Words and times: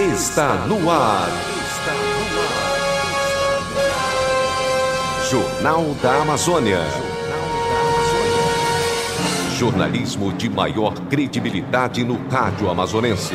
está 0.00 0.66
no 0.66 0.90
ar. 0.90 1.30
Jornal 5.30 5.84
da 6.02 6.20
Amazônia. 6.20 6.80
Jornalismo 9.56 10.34
de 10.34 10.50
maior 10.50 10.92
credibilidade 11.08 12.04
no 12.04 12.28
rádio 12.28 12.68
amazonense. 12.68 13.34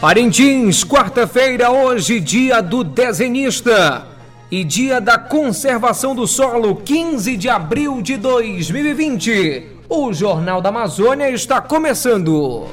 Parintins, 0.00 0.84
quarta-feira, 0.84 1.72
hoje, 1.72 2.20
dia 2.20 2.60
do 2.60 2.84
desenhista 2.84 4.06
e 4.48 4.62
dia 4.62 5.00
da 5.00 5.18
conservação 5.18 6.14
do 6.14 6.28
solo, 6.28 6.76
15 6.76 7.36
de 7.36 7.48
abril 7.48 8.00
de 8.00 8.16
2020. 8.16 9.66
O 9.88 10.12
Jornal 10.12 10.60
da 10.60 10.68
Amazônia 10.68 11.28
está 11.30 11.60
começando. 11.60 12.68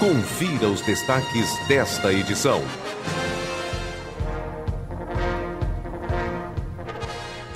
Confira 0.00 0.66
os 0.66 0.80
destaques 0.80 1.46
desta 1.68 2.10
edição. 2.10 2.62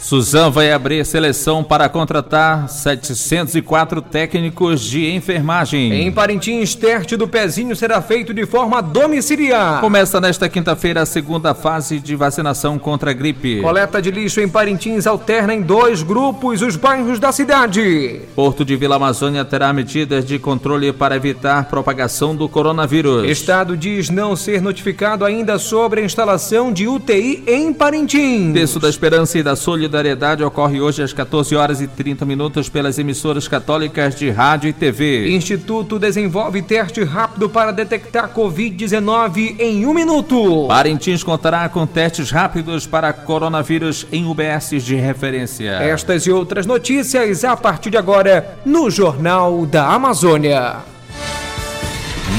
Suzan 0.04 0.50
vai 0.50 0.70
abrir 0.70 1.02
seleção 1.06 1.64
para 1.64 1.88
contratar 1.88 2.68
704 2.68 4.02
técnicos 4.02 4.82
de 4.82 5.10
enfermagem. 5.10 5.94
Em 5.94 6.12
Parintins, 6.12 6.74
teste 6.74 7.16
do 7.16 7.26
pezinho 7.26 7.74
será 7.74 8.02
feito 8.02 8.34
de 8.34 8.44
forma 8.44 8.82
domiciliar. 8.82 9.80
Começa 9.80 10.20
nesta 10.20 10.46
quinta-feira 10.46 11.00
a 11.00 11.06
segunda 11.06 11.54
fase 11.54 11.98
de 11.98 12.14
vacinação 12.14 12.78
contra 12.78 13.12
a 13.12 13.14
gripe. 13.14 13.62
Coleta 13.62 14.02
de 14.02 14.10
lixo 14.10 14.42
em 14.42 14.48
Parintins 14.48 15.06
alterna 15.06 15.54
em 15.54 15.62
dois 15.62 16.02
grupos 16.02 16.60
os 16.60 16.76
bairros 16.76 17.18
da 17.18 17.32
cidade. 17.32 18.20
Porto 18.36 18.62
de 18.62 18.76
Vila 18.76 18.96
Amazônia 18.96 19.42
terá 19.42 19.72
medidas 19.72 20.26
de 20.26 20.38
controle 20.38 20.92
para 20.92 21.16
evitar 21.16 21.64
propagação 21.70 22.36
do 22.36 22.46
coronavírus. 22.46 23.26
Estado 23.26 23.74
diz 23.74 24.10
não 24.10 24.36
ser 24.36 24.60
notificado 24.60 25.24
ainda 25.24 25.58
sobre 25.58 26.02
a 26.02 26.04
instalação 26.04 26.70
de 26.70 26.86
UTI 26.86 27.42
em 27.46 27.72
Parintins. 27.72 28.52
Terço 28.52 28.78
da 28.78 28.90
Esperança 28.90 29.38
e 29.38 29.42
da 29.42 29.56
Solidariedade 29.56 29.94
Solidariedade 30.04 30.44
ocorre 30.44 30.80
hoje 30.82 31.02
às 31.02 31.14
14 31.14 31.56
horas 31.56 31.80
e 31.80 31.86
30 31.86 32.26
minutos 32.26 32.68
pelas 32.68 32.98
emissoras 32.98 33.48
católicas 33.48 34.14
de 34.14 34.28
rádio 34.28 34.68
e 34.68 34.72
TV. 34.72 35.30
Instituto 35.30 35.98
desenvolve 35.98 36.60
teste 36.60 37.02
rápido 37.02 37.48
para 37.48 37.72
detectar 37.72 38.28
Covid-19 38.34 39.56
em 39.58 39.86
um 39.86 39.94
minuto. 39.94 40.66
Parintins 40.68 41.22
contará 41.22 41.66
com 41.70 41.86
testes 41.86 42.30
rápidos 42.30 42.86
para 42.86 43.14
coronavírus 43.14 44.06
em 44.12 44.26
UBS 44.26 44.84
de 44.84 44.94
referência. 44.94 45.70
Estas 45.70 46.26
e 46.26 46.30
outras 46.30 46.66
notícias 46.66 47.42
a 47.42 47.56
partir 47.56 47.88
de 47.88 47.96
agora 47.96 48.58
no 48.66 48.90
Jornal 48.90 49.64
da 49.64 49.86
Amazônia. 49.86 50.76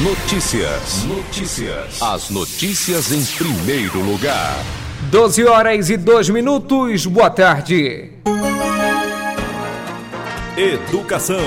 Notícias. 0.04 1.04
Notícias. 1.06 2.00
As 2.00 2.30
notícias 2.30 3.12
em 3.12 3.26
primeiro 3.26 4.00
lugar. 4.02 4.85
12 5.10 5.46
horas 5.46 5.90
e 5.90 5.98
2 5.98 6.30
minutos. 6.30 7.06
Boa 7.06 7.30
tarde. 7.30 8.10
Educação. 10.58 11.38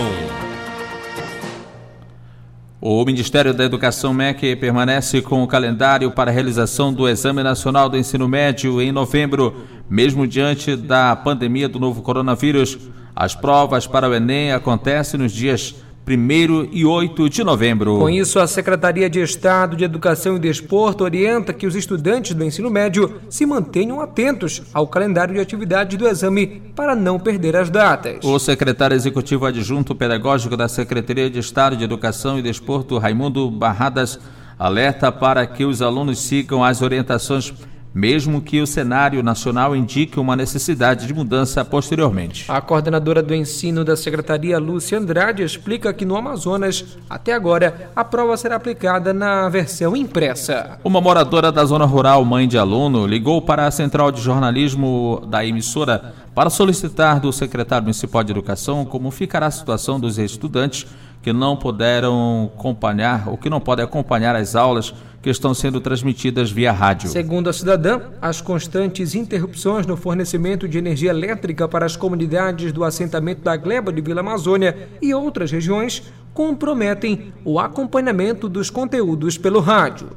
O 2.81 3.05
Ministério 3.05 3.53
da 3.53 3.65
Educação 3.65 4.15
MEC 4.15 4.55
permanece 4.55 5.21
com 5.21 5.43
o 5.43 5.47
calendário 5.49 6.13
para 6.13 6.31
a 6.31 6.35
realização 6.35 6.93
do 6.93 7.09
Exame 7.09 7.43
Nacional 7.43 7.89
do 7.89 7.99
Ensino 7.99 8.29
Médio 8.29 8.81
em 8.81 8.93
novembro, 8.93 9.67
mesmo 9.91 10.27
diante 10.27 10.77
da 10.77 11.17
pandemia 11.17 11.69
do 11.69 11.81
novo 11.81 12.01
coronavírus. 12.01 12.79
As 13.15 13.35
provas 13.35 13.87
para 13.89 14.09
o 14.09 14.15
Enem 14.15 14.53
acontecem 14.53 15.19
nos 15.19 15.33
dias 15.33 15.75
1 16.11 16.69
e 16.73 16.85
8 16.85 17.29
de 17.29 17.45
novembro. 17.45 17.99
Com 17.99 18.09
isso, 18.09 18.39
a 18.39 18.47
Secretaria 18.47 19.11
de 19.11 19.21
Estado 19.21 19.77
de 19.77 19.85
Educação 19.85 20.37
e 20.37 20.39
Desporto 20.39 21.05
orienta 21.05 21.53
que 21.53 21.67
os 21.67 21.75
estudantes 21.75 22.35
do 22.35 22.45
ensino 22.45 22.71
médio 22.71 23.21
se 23.29 23.45
mantenham 23.45 24.01
atentos 24.01 24.63
ao 24.73 24.87
calendário 24.87 25.35
de 25.35 25.41
atividades 25.41 25.99
do 25.99 26.07
exame 26.07 26.63
para 26.75 26.95
não 26.95 27.19
perder 27.19 27.57
as 27.57 27.71
datas. 27.71 28.25
O 28.25 28.39
secretário 28.39 28.95
executivo 28.95 29.47
adjunto 29.47 29.95
pedagógico 29.95 30.57
da 30.57 30.69
Secretaria 30.69 31.29
de 31.29 31.39
Estado 31.39 31.77
de 31.77 31.85
Educação 31.85 32.39
e 32.39 32.43
Desporto, 32.43 32.99
Raimundo 32.99 33.51
Barradas, 33.51 34.19
alerta 34.59 35.13
para 35.13 35.47
que 35.47 35.65
os 35.65 35.81
alunos 35.81 36.19
sigam 36.19 36.65
as 36.65 36.83
orientações 36.83 37.53
mesmo 37.95 38.41
que 38.41 38.61
o 38.61 38.67
cenário 38.67 39.23
nacional 39.23 39.75
indique 39.75 40.21
uma 40.21 40.37
necessidade 40.37 41.07
de 41.07 41.15
mudança 41.15 41.65
posteriormente. 41.65 42.45
A 42.49 42.61
coordenadora 42.61 43.23
do 43.23 43.35
ensino 43.35 43.85
da 43.85 43.97
Secretaria, 43.97 44.59
Lúcia 44.59 44.99
Andrade, 44.99 45.43
explica 45.43 45.93
que 45.93 46.05
no 46.05 46.17
Amazonas, 46.17 46.85
até 47.09 47.33
agora, 47.33 47.91
a 47.95 48.05
prova 48.05 48.37
será 48.37 48.57
aplicada 48.57 49.13
na 49.13 49.49
versão 49.49 49.97
impressa. 49.97 50.79
Uma 50.85 51.01
moradora 51.01 51.51
da 51.51 51.65
zona 51.65 51.85
rural, 51.85 52.25
mãe 52.25 52.47
de 52.47 52.59
aluno, 52.59 53.07
ligou 53.07 53.41
para 53.43 53.67
a 53.67 53.71
central 53.71 54.13
de 54.13 54.21
jornalismo 54.21 55.23
da 55.29 55.45
emissora 55.45 56.15
para 56.35 56.51
solicitar 56.51 57.19
do 57.19 57.33
secretário 57.33 57.85
municipal 57.85 58.23
de 58.23 58.31
educação 58.31 58.85
como 58.85 59.11
ficará 59.11 59.47
a 59.47 59.51
situação 59.51 59.99
dos 59.99 60.19
estudantes 60.19 60.87
que 61.23 61.33
não 61.33 61.57
puderam 61.57 62.51
acompanhar 62.55 63.29
ou 63.29 63.37
que 63.37 63.51
não 63.51 63.61
podem 63.61 63.85
acompanhar 63.85 64.35
as 64.37 64.55
aulas 64.55 64.95
que 65.21 65.31
estão 65.31 65.53
sendo 65.53 65.81
transmitidas 65.81 66.51
via 66.51 66.73
rádio. 66.73 67.11
Segundo 67.11 67.51
a 67.51 67.53
cidadã, 67.53 68.01
as 68.23 68.41
constantes 68.41 69.15
interrupções 69.15 69.87
no 69.87 69.97
fornecimento 69.97 70.69
de 70.69 70.79
energia 70.79 71.11
elétrica 71.11 71.67
para 71.67 71.85
as 71.85 71.97
comunidades 71.97 72.73
do 72.73 72.85
assentamento 72.85 73.43
da 73.43 73.57
Gleba 73.57 73.93
de 73.93 74.01
Vila 74.01 74.21
Amazônia 74.21 74.89
e 75.03 75.13
outras 75.13 75.51
regiões 75.51 76.03
comprometem 76.33 77.33
o 77.45 77.59
acompanhamento 77.59 78.49
dos 78.49 78.71
conteúdos 78.71 79.37
pelo 79.37 79.61
rádio. 79.61 80.11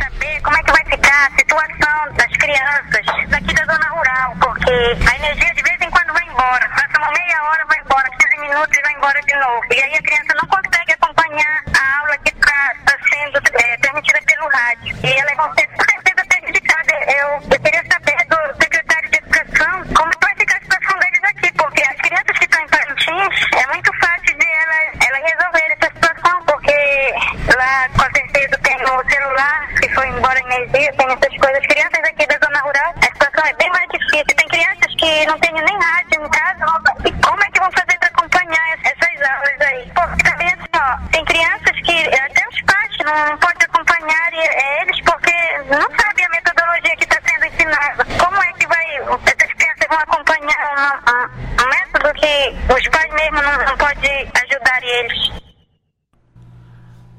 Saber 0.00 0.40
como 0.42 0.56
é 0.56 0.62
que 0.62 0.70
vai 0.70 0.84
ficar 0.84 1.26
a 1.26 1.38
situação 1.38 2.16
das 2.16 2.36
crianças 2.36 3.28
daqui 3.28 3.52
da 3.52 3.64
zona 3.64 3.88
rural, 3.90 4.36
porque 4.40 4.70
a 4.70 5.16
energia 5.16 5.54
de 5.54 5.62
vez 5.62 5.80
em 5.80 5.90
quando 5.90 6.12
vai 6.12 6.24
embora, 6.28 6.68
uma 6.96 7.10
meia 7.10 7.42
hora, 7.44 7.64
vai 7.66 7.78
embora, 7.78 8.08
15 8.10 8.40
minutos 8.40 8.78
e 8.78 8.82
vai 8.82 8.92
embora 8.94 9.20
de 9.20 9.34
novo. 9.36 9.62
E 9.70 9.82
aí 9.82 9.94
a 9.94 10.02
criança 10.02 10.34
não 10.40 10.48
consegue 10.48 10.92
acompanhar 10.92 11.64
a 11.74 11.98
aula 12.00 12.18
que 12.18 12.32
está 12.34 12.74
tá 12.86 12.96
sendo 13.12 13.38
é, 13.38 13.76
transmitida 13.78 14.20
pelo 14.26 14.48
rádio. 14.48 14.96
E 15.04 15.12
ela 15.12 15.54
ser 15.54 15.66
com 15.68 15.84
certeza 15.84 16.26
prejudicada. 16.28 16.92
Eu, 17.12 17.28
eu 17.52 17.60
queria 17.60 17.84
saber 17.90 18.26
do 18.26 18.62
secretário 18.62 19.10
de 19.10 19.18
Educação 19.18 19.84
como 19.94 20.10
vai 20.22 20.34
ficar 20.36 20.56
a 20.56 20.60
situação 20.60 20.98
deles 21.00 21.24
aqui, 21.24 21.52
porque 21.52 21.82
as 21.82 21.96
crianças 21.96 22.38
que 22.38 22.44
estão 22.44 22.62
em 22.62 22.68
Parintins, 22.68 23.46
é 23.52 23.66
muito 23.72 23.90
fácil 24.00 24.38
de 24.38 24.46
ela, 24.46 24.76
ela 25.06 25.18
resolver 25.28 25.76
porque 26.46 27.14
lá 27.56 27.88
com 27.90 28.10
certeza 28.14 28.58
tem 28.62 28.76
o 28.76 29.10
celular, 29.10 29.68
que 29.80 29.88
foi 29.94 30.08
embora 30.08 30.38
a 30.38 30.54
energia, 30.54 30.92
tem 30.94 31.06
essas 31.06 31.36
coisas. 31.38 31.58
As 31.58 31.66
crianças 31.66 32.04
aqui 32.04 32.26
da 32.26 32.38
zona 32.44 32.60
rural, 32.60 32.94
a 32.96 33.06
situação 33.06 33.44
é 33.44 33.52
bem 33.54 33.70
mais 33.70 33.88
difícil. 33.90 34.36
Tem 34.36 34.48
crianças 34.48 34.94
que 34.96 35.26
não 35.26 35.38
têm 35.38 35.52
nem 35.52 35.78
rádio 35.78 36.24
em 36.24 36.28
casa, 36.30 36.82
e 37.04 37.12
como 37.22 37.42
é 37.42 37.50
que 37.50 37.60
vão 37.60 37.70
fazer 37.72 37.98
para 37.98 38.08
acompanhar 38.08 38.78
essas 38.84 39.30
aulas 39.30 39.60
aí? 39.60 39.92
Porque 39.94 40.22
também 40.30 40.48
assim, 40.48 40.70
ó, 40.74 41.08
tem 41.12 41.24
crianças 41.24 41.80
que 41.84 42.08
até 42.08 42.48
os 42.48 42.62
pais 42.62 42.96
não 43.04 43.38
podem 43.38 43.66
acompanhar 43.66 44.32
eles 44.32 45.00
porque 45.02 45.32
não 45.70 45.88
sabem 45.98 46.24
a 46.24 46.28
metodologia 46.30 46.96
que 46.96 47.04
está 47.04 47.18
sendo 47.24 47.46
ensinada. 47.46 48.04
Como 48.18 48.42
é 48.42 48.52
que 48.54 48.66
vai, 48.66 48.96
essas 48.96 49.52
crianças 49.52 49.86
vão 49.88 49.98
acompanhar 49.98 50.66
um, 50.76 51.12
um, 51.12 51.64
um 51.64 51.68
método 51.68 52.12
que 52.14 52.72
os 52.72 52.88
pais 52.88 53.12
mesmo 53.12 53.42
não, 53.42 53.64
não 53.64 53.76
podem 53.76 54.30
ajudar 54.34 54.82
eles? 54.82 55.45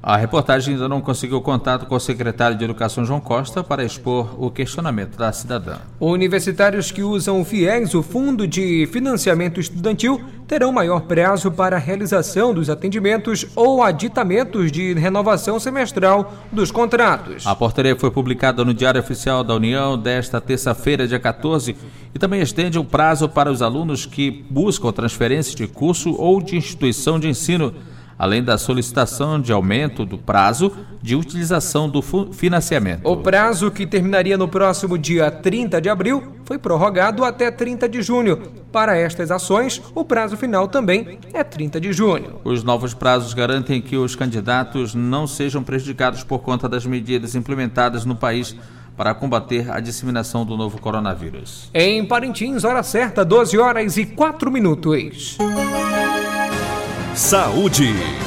A 0.00 0.16
reportagem 0.16 0.74
ainda 0.74 0.88
não 0.88 1.00
conseguiu 1.00 1.40
contato 1.40 1.86
com 1.86 1.94
o 1.96 2.00
secretário 2.00 2.56
de 2.56 2.64
Educação 2.64 3.04
João 3.04 3.18
Costa 3.18 3.64
para 3.64 3.82
expor 3.82 4.32
o 4.38 4.48
questionamento 4.48 5.18
da 5.18 5.32
cidadã. 5.32 5.78
Universitários 5.98 6.92
que 6.92 7.02
usam 7.02 7.40
o 7.40 7.44
FIES, 7.44 7.94
o 7.94 8.02
Fundo 8.02 8.46
de 8.46 8.88
Financiamento 8.92 9.58
Estudantil, 9.58 10.22
terão 10.46 10.70
maior 10.70 11.00
prazo 11.00 11.50
para 11.50 11.76
a 11.76 11.80
realização 11.80 12.54
dos 12.54 12.70
atendimentos 12.70 13.44
ou 13.56 13.82
aditamentos 13.82 14.70
de 14.70 14.94
renovação 14.94 15.58
semestral 15.58 16.32
dos 16.52 16.70
contratos. 16.70 17.44
A 17.44 17.56
portaria 17.56 17.96
foi 17.96 18.12
publicada 18.12 18.64
no 18.64 18.72
Diário 18.72 19.00
Oficial 19.00 19.42
da 19.42 19.56
União 19.56 19.98
desta 19.98 20.40
terça-feira, 20.40 21.08
dia 21.08 21.18
14, 21.18 21.76
e 22.14 22.18
também 22.20 22.40
estende 22.40 22.78
o 22.78 22.84
prazo 22.84 23.28
para 23.28 23.50
os 23.50 23.60
alunos 23.60 24.06
que 24.06 24.44
buscam 24.48 24.92
transferência 24.92 25.56
de 25.56 25.66
curso 25.66 26.14
ou 26.14 26.40
de 26.40 26.56
instituição 26.56 27.18
de 27.18 27.28
ensino 27.28 27.74
além 28.18 28.42
da 28.42 28.58
solicitação 28.58 29.40
de 29.40 29.52
aumento 29.52 30.04
do 30.04 30.18
prazo 30.18 30.72
de 31.00 31.14
utilização 31.14 31.88
do 31.88 32.02
financiamento. 32.32 33.08
O 33.08 33.16
prazo, 33.18 33.70
que 33.70 33.86
terminaria 33.86 34.36
no 34.36 34.48
próximo 34.48 34.98
dia 34.98 35.30
30 35.30 35.80
de 35.80 35.88
abril, 35.88 36.34
foi 36.44 36.58
prorrogado 36.58 37.24
até 37.24 37.50
30 37.50 37.88
de 37.88 38.02
junho. 38.02 38.36
Para 38.72 38.96
estas 38.96 39.30
ações, 39.30 39.80
o 39.94 40.04
prazo 40.04 40.36
final 40.36 40.66
também 40.66 41.18
é 41.32 41.44
30 41.44 41.80
de 41.80 41.92
junho. 41.92 42.40
Os 42.44 42.64
novos 42.64 42.92
prazos 42.92 43.32
garantem 43.32 43.80
que 43.80 43.96
os 43.96 44.16
candidatos 44.16 44.94
não 44.94 45.26
sejam 45.26 45.62
prejudicados 45.62 46.24
por 46.24 46.40
conta 46.40 46.68
das 46.68 46.84
medidas 46.84 47.34
implementadas 47.34 48.04
no 48.04 48.16
país 48.16 48.56
para 48.96 49.14
combater 49.14 49.70
a 49.70 49.78
disseminação 49.78 50.44
do 50.44 50.56
novo 50.56 50.80
coronavírus. 50.80 51.70
Em 51.72 52.04
Parintins, 52.04 52.64
hora 52.64 52.82
certa, 52.82 53.24
12 53.24 53.56
horas 53.56 53.96
e 53.96 54.04
4 54.04 54.50
minutos. 54.50 55.38
Saúde. 57.18 58.17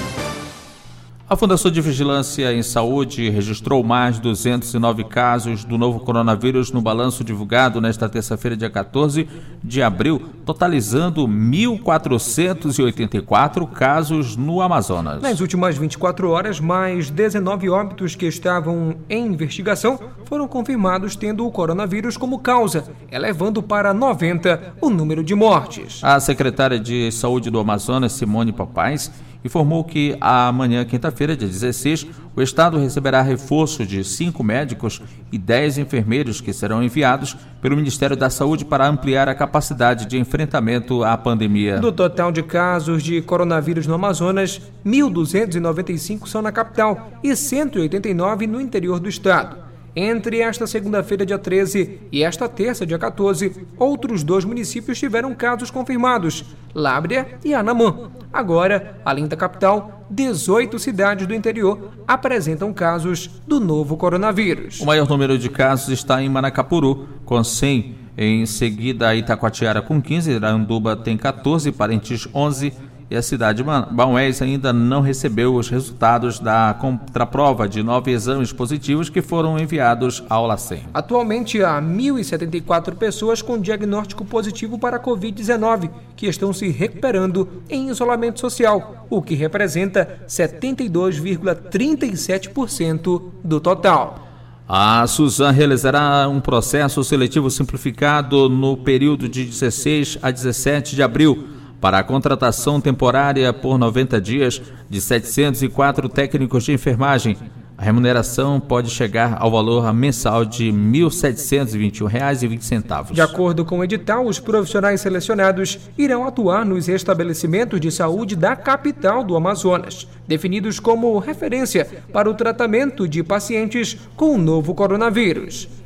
A 1.32 1.36
Fundação 1.38 1.72
de 1.72 1.80
Vigilância 1.80 2.54
em 2.54 2.62
Saúde 2.62 3.30
registrou 3.30 3.82
mais 3.86 4.20
209 4.20 5.06
casos 5.06 5.64
do 5.64 5.78
novo 5.78 6.02
coronavírus 6.02 6.74
no 6.74 6.82
balanço 6.82 7.24
divulgado 7.24 7.80
nesta 7.80 8.10
terça-feira, 8.10 8.58
dia 8.58 8.70
14 8.70 9.30
de 9.64 9.82
abril, 9.82 10.22
totalizando 10.46 11.26
1.484 11.26 13.66
casos 13.72 14.36
no 14.36 14.60
Amazonas. 14.60 15.22
Nas 15.22 15.40
últimas 15.40 15.78
24 15.78 16.30
horas, 16.30 16.60
mais 16.60 17.10
19 17.10 17.70
óbitos 17.70 18.14
que 18.14 18.26
estavam 18.26 18.98
em 19.10 19.28
investigação 19.28 19.98
foram 20.26 20.50
confirmados 20.50 21.16
tendo 21.16 21.48
o 21.48 21.52
coronavírus 21.52 22.18
como 22.18 22.40
causa, 22.40 22.84
elevando 23.10 23.64
para 23.64 23.94
90 23.94 24.74
o 24.82 24.90
número 24.90 25.24
de 25.24 25.34
mortes. 25.34 26.04
A 26.04 26.20
secretária 26.20 26.78
de 26.78 27.10
Saúde 27.10 27.50
do 27.50 27.58
Amazonas, 27.58 28.12
Simone 28.12 28.52
Papais, 28.52 29.10
informou 29.44 29.84
que 29.84 30.16
amanhã, 30.20 30.86
quinta-feira, 30.86 31.36
dia 31.36 31.48
16, 31.48 32.08
o 32.36 32.42
Estado 32.42 32.78
receberá 32.78 33.22
reforço 33.22 33.86
de 33.86 34.04
cinco 34.04 34.44
médicos 34.44 35.02
e 35.32 35.38
dez 35.38 35.78
enfermeiros 35.78 36.40
que 36.42 36.54
serão 36.54 36.84
enviados 36.84 37.36
pelo 37.62 37.76
Ministério 37.76 38.16
da 38.16 38.30
Saúde 38.30 38.66
para 38.66 38.88
ampliar 38.88 39.28
a 39.28 39.36
capacidade 39.36 40.06
de 40.06 40.18
enfrentamento 40.18 41.04
à 41.04 41.18
pandemia. 41.18 41.80
Do 41.80 41.92
total 41.92 42.32
de 42.32 42.44
casos 42.44 43.04
de 43.04 43.22
coronavírus 43.22 43.88
no 43.88 43.96
Amazonas, 43.96 44.62
1.295 44.86 46.28
são 46.28 46.42
na 46.42 46.52
capital 46.52 47.12
e 47.24 47.36
189 47.36 48.48
no 48.48 48.62
interior 48.62 49.00
do 49.00 49.10
estado. 49.10 49.71
Entre 49.96 50.40
esta 50.40 50.66
segunda-feira, 50.66 51.26
dia 51.26 51.38
13, 51.38 52.00
e 52.12 52.24
esta 52.24 52.48
terça, 52.48 52.86
dia 52.86 52.98
14, 52.98 53.68
outros 53.78 54.24
dois 54.24 54.46
municípios 54.46 54.98
tiveram 54.98 55.34
casos 55.34 55.70
confirmados: 55.70 56.46
Lábrea 56.74 57.28
e 57.44 57.54
Anamã. 57.54 58.10
Agora, 58.32 59.02
além 59.04 59.28
da 59.28 59.36
capital, 59.36 60.06
18 60.10 60.80
cidades 60.80 61.28
do 61.28 61.36
interior 61.36 61.90
apresentam 62.08 62.72
casos 62.72 63.42
do 63.46 63.60
novo 63.60 63.98
coronavírus. 63.98 64.80
O 64.80 64.86
maior 64.86 65.10
número 65.10 65.38
de 65.38 65.50
casos 65.50 65.90
está 65.90 66.22
em 66.24 66.30
Manacapuru, 66.30 67.10
com 67.26 67.44
100. 67.44 68.00
Em 68.18 68.46
seguida, 68.46 69.16
Itacoatiara 69.16 69.82
com 69.82 70.02
15, 70.02 70.32
Iranduba 70.32 70.96
tem 70.96 71.18
14, 71.18 71.72
Parentes 71.72 72.28
11, 72.34 72.74
e 73.12 73.18
a 73.18 73.22
cidade 73.22 73.62
de 73.62 73.70
Baués 73.92 74.42
ainda 74.42 74.72
não 74.72 75.02
recebeu 75.02 75.56
os 75.56 75.68
resultados 75.68 76.40
da 76.40 76.74
contraprova 76.80 77.68
de 77.68 77.84
nove 77.84 78.12
exames 78.12 78.54
positivos 78.54 79.10
que 79.10 79.22
foram 79.22 79.60
enviados 79.60 80.24
ao 80.30 80.48
LACEN. 80.48 80.84
Atualmente 80.94 81.62
há 81.62 81.82
1.074 81.82 82.96
pessoas 82.96 83.42
com 83.42 83.60
diagnóstico 83.60 84.24
positivo 84.24 84.80
para 84.80 84.96
a 84.96 85.04
Covid-19 85.04 85.90
que 86.16 86.26
estão 86.26 86.54
se 86.54 86.70
recuperando 86.70 87.50
em 87.70 87.90
isolamento 87.90 88.40
social, 88.40 89.06
o 89.10 89.22
que 89.22 89.36
representa 89.36 90.22
72,37% 90.26 93.24
do 93.44 93.60
total. 93.60 94.30
A 94.66 95.06
Suzan 95.06 95.52
realizará 95.52 96.30
um 96.30 96.40
processo 96.40 97.04
seletivo 97.04 97.52
simplificado 97.52 98.48
no 98.48 98.78
período 98.78 99.28
de 99.28 99.44
16 99.44 100.20
a 100.22 100.32
17 100.32 100.96
de 100.96 101.04
abril 101.04 101.60
para 101.82 102.00
a 102.00 102.04
contratação 102.04 102.80
temporária 102.80 103.52
por 103.52 103.78
90 103.78 104.22
dias 104.22 104.62
de 104.88 105.02
704 105.02 106.08
técnicos 106.08 106.64
de 106.64 106.72
enfermagem. 106.72 107.36
A 107.76 107.84
remuneração 107.84 108.60
pode 108.60 108.92
chegar 108.92 109.38
ao 109.40 109.50
valor 109.50 109.92
mensal 109.92 110.46
de 110.46 110.70
R$ 110.70 110.78
1.721,20. 110.78 113.12
De 113.12 113.22
acordo 113.22 113.66
com 113.66 113.80
o 113.80 113.84
edital, 113.84 114.28
os 114.28 114.40
profissionais 114.40 115.02
selecionados 115.02 115.80
irão 115.98 116.28
atuar 116.28 116.64
nos 116.64 116.88
estabelecimentos 116.88 117.82
de 117.82 117.92
saúde 117.92 118.36
da 118.36 118.56
capital 118.56 119.24
do 119.24 119.36
Amazonas, 119.36 120.08
definidos 120.28 120.80
como 120.80 121.18
referência 121.18 121.88
para 122.14 122.30
o 122.30 122.36
tratamento 122.36 123.08
de 123.08 123.24
pacientes 123.24 123.98
com 124.16 124.36
o 124.36 124.38
novo 124.38 124.76
coronavírus. 124.76 125.81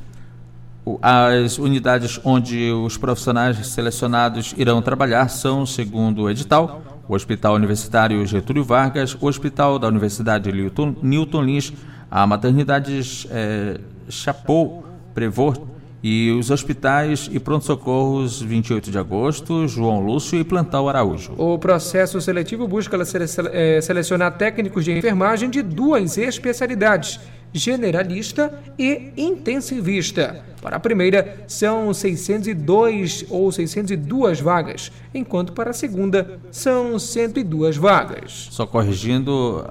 As 1.02 1.58
unidades 1.58 2.20
onde 2.24 2.72
os 2.72 2.96
profissionais 2.98 3.66
selecionados 3.68 4.54
irão 4.56 4.82
trabalhar 4.82 5.30
são, 5.30 5.66
segundo 5.66 6.24
o 6.24 6.30
edital, 6.30 6.82
o 7.08 7.16
Hospital 7.16 7.56
Universitário 7.56 8.26
Getúlio 8.26 8.64
Vargas, 8.64 9.18
o 9.20 9.26
Hospital 9.26 9.80
da 9.80 9.88
Universidade 9.88 10.52
Newton, 10.52 10.96
Newton 11.02 11.42
Lins, 11.42 11.74
a 12.10 12.26
Maternidade 12.28 13.28
é, 13.32 13.80
Chapou 14.10 14.86
Prevot 15.14 15.60
e 16.04 16.32
os 16.32 16.52
hospitais 16.52 17.28
e 17.32 17.40
pronto-socorros 17.40 18.40
28 18.40 18.92
de 18.92 18.98
agosto, 19.00 19.68
João 19.68 20.02
Lúcio 20.02 20.40
e 20.40 20.44
Plantal 20.44 20.88
Araújo. 20.88 21.34
O 21.36 21.58
processo 21.58 22.22
seletivo 22.22 22.68
busca 22.68 22.96
eh, 22.96 23.82
selecionar 23.82 24.38
técnicos 24.38 24.86
de 24.86 24.92
enfermagem 24.92 25.50
de 25.50 25.64
duas 25.64 26.16
especialidades 26.20 27.20
generalista 27.58 28.62
e 28.78 29.12
intensivista. 29.18 30.44
Para 30.62 30.78
a 30.78 30.80
primeira, 30.80 31.44
são 31.48 31.94
602 31.94 33.26
ou 33.30 33.52
602 33.52 34.40
vagas, 34.40 34.92
enquanto 35.14 35.54
para 35.54 35.70
a 35.70 35.74
segunda, 35.74 36.40
são 36.52 37.00
102 37.00 37.78
vagas. 37.78 38.50
Só 38.52 38.66
corrigindo, 38.66 39.64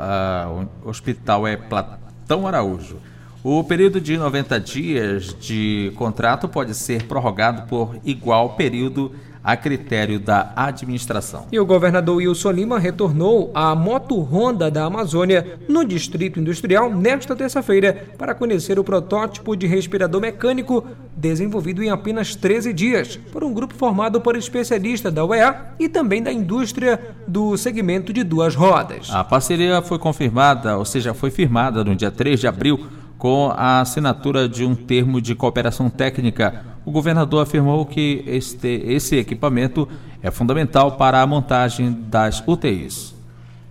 o 0.85 0.89
hospital 0.89 1.47
é 1.47 1.57
Platão 1.57 2.47
Araújo. 2.47 2.99
O 3.43 3.63
período 3.63 4.01
de 4.01 4.17
90 4.17 4.59
dias 4.59 5.37
de 5.39 5.93
contrato 5.97 6.49
pode 6.49 6.75
ser 6.75 7.03
prorrogado 7.03 7.69
por 7.69 7.99
igual 8.03 8.55
período 8.55 9.13
a 9.45 9.57
critério 9.57 10.19
da 10.19 10.53
administração. 10.57 11.47
E 11.53 11.61
o 11.61 11.67
governador 11.67 12.17
Wilson 12.17 12.51
Lima 12.51 12.79
retornou 12.79 13.51
à 13.55 13.75
Moto 13.75 14.19
Honda 14.19 14.71
da 14.71 14.87
Amazônia, 14.87 15.59
no 15.69 15.85
Distrito 15.85 16.41
Industrial, 16.41 16.91
nesta 16.91 17.37
terça-feira, 17.37 18.07
para 18.17 18.35
conhecer 18.35 18.79
o 18.79 18.85
protótipo 18.85 19.55
de 19.55 19.67
respirador 19.67 20.21
mecânico 20.21 20.87
desenvolvido 21.15 21.83
em 21.83 21.91
apenas 21.91 22.35
13 22.35 22.73
dias 22.73 23.17
por 23.31 23.45
um 23.45 23.53
grupo 23.53 23.75
formado 23.75 24.21
por 24.21 24.35
especialistas 24.35 25.13
da 25.13 25.25
UEA 25.25 25.75
e 25.79 25.91
também 25.91 26.23
da 26.23 26.33
indústria 26.33 26.99
do 27.29 27.57
segmento 27.59 28.13
de 28.13 28.25
duas 28.25 28.55
rodas. 28.55 29.11
A 29.11 29.23
parceria 29.23 29.83
foi 29.83 29.99
confirmada, 29.99 30.79
ou 30.79 30.85
seja, 30.87 31.13
foi 31.13 31.31
firmada 31.31 31.85
no 31.85 31.95
dia 31.95 32.11
3 32.11 32.41
de 32.41 32.47
abril 32.47 32.87
com 33.19 33.51
a 33.57 33.81
assinatura 33.81 34.49
de 34.49 34.65
um 34.65 34.75
termo 34.75 35.21
de 35.21 35.35
cooperação 35.35 35.89
técnica. 35.89 36.74
O 36.85 36.91
governador 36.91 37.43
afirmou 37.43 37.87
que 37.87 38.23
este, 38.27 38.69
esse 38.87 39.17
equipamento 39.17 39.89
é 40.23 40.31
fundamental 40.31 40.93
para 40.93 41.23
a 41.23 41.27
montagem 41.27 41.93
das 42.09 42.43
UTIs. 42.47 43.14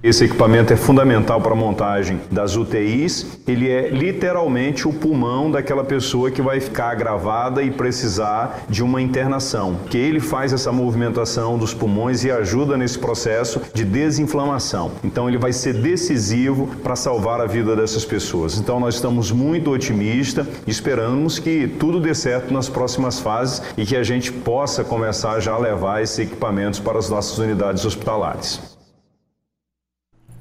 Esse 0.03 0.25
equipamento 0.25 0.73
é 0.73 0.75
fundamental 0.75 1.39
para 1.39 1.53
a 1.53 1.55
montagem 1.55 2.19
das 2.29 2.57
UTIs. 2.57 3.39
Ele 3.48 3.72
é 3.72 3.88
literalmente 3.88 4.86
o 4.86 4.91
pulmão 4.91 5.50
daquela 5.50 5.81
pessoa 5.81 6.29
que 6.29 6.41
vai 6.41 6.60
ficar 6.60 6.89
agravada 6.89 7.63
e 7.63 7.72
precisar 7.72 8.65
de 8.67 8.83
uma 8.83 9.01
internação. 9.01 9.77
Que 9.89 9.98
ele 9.98 10.19
faz 10.19 10.51
essa 10.51 10.74
movimentação 10.74 11.57
dos 11.57 11.74
pulmões 11.74 12.25
e 12.25 12.29
ajuda 12.29 12.75
nesse 12.75 13.00
processo 13.00 13.62
de 13.74 13.86
desinflamação. 13.86 14.91
Então 15.05 15.29
ele 15.29 15.38
vai 15.38 15.53
ser 15.53 15.74
decisivo 15.75 16.67
para 16.83 16.98
salvar 16.98 17.39
a 17.39 17.45
vida 17.45 17.74
dessas 17.74 18.03
pessoas. 18.03 18.57
Então 18.57 18.81
nós 18.81 18.95
estamos 18.95 19.31
muito 19.31 19.72
otimistas 19.72 20.45
esperamos 20.67 21.39
que 21.39 21.65
tudo 21.79 22.01
dê 22.01 22.13
certo 22.13 22.53
nas 22.53 22.67
próximas 22.67 23.22
fases 23.22 23.62
e 23.77 23.86
que 23.86 23.95
a 23.95 24.03
gente 24.03 24.33
possa 24.33 24.83
começar 24.83 25.39
já 25.39 25.53
a 25.53 25.57
levar 25.57 26.03
esses 26.03 26.19
equipamentos 26.19 26.81
para 26.81 27.00
as 27.00 27.10
nossas 27.10 27.38
unidades 27.38 27.86
hospitalares. 27.86 28.74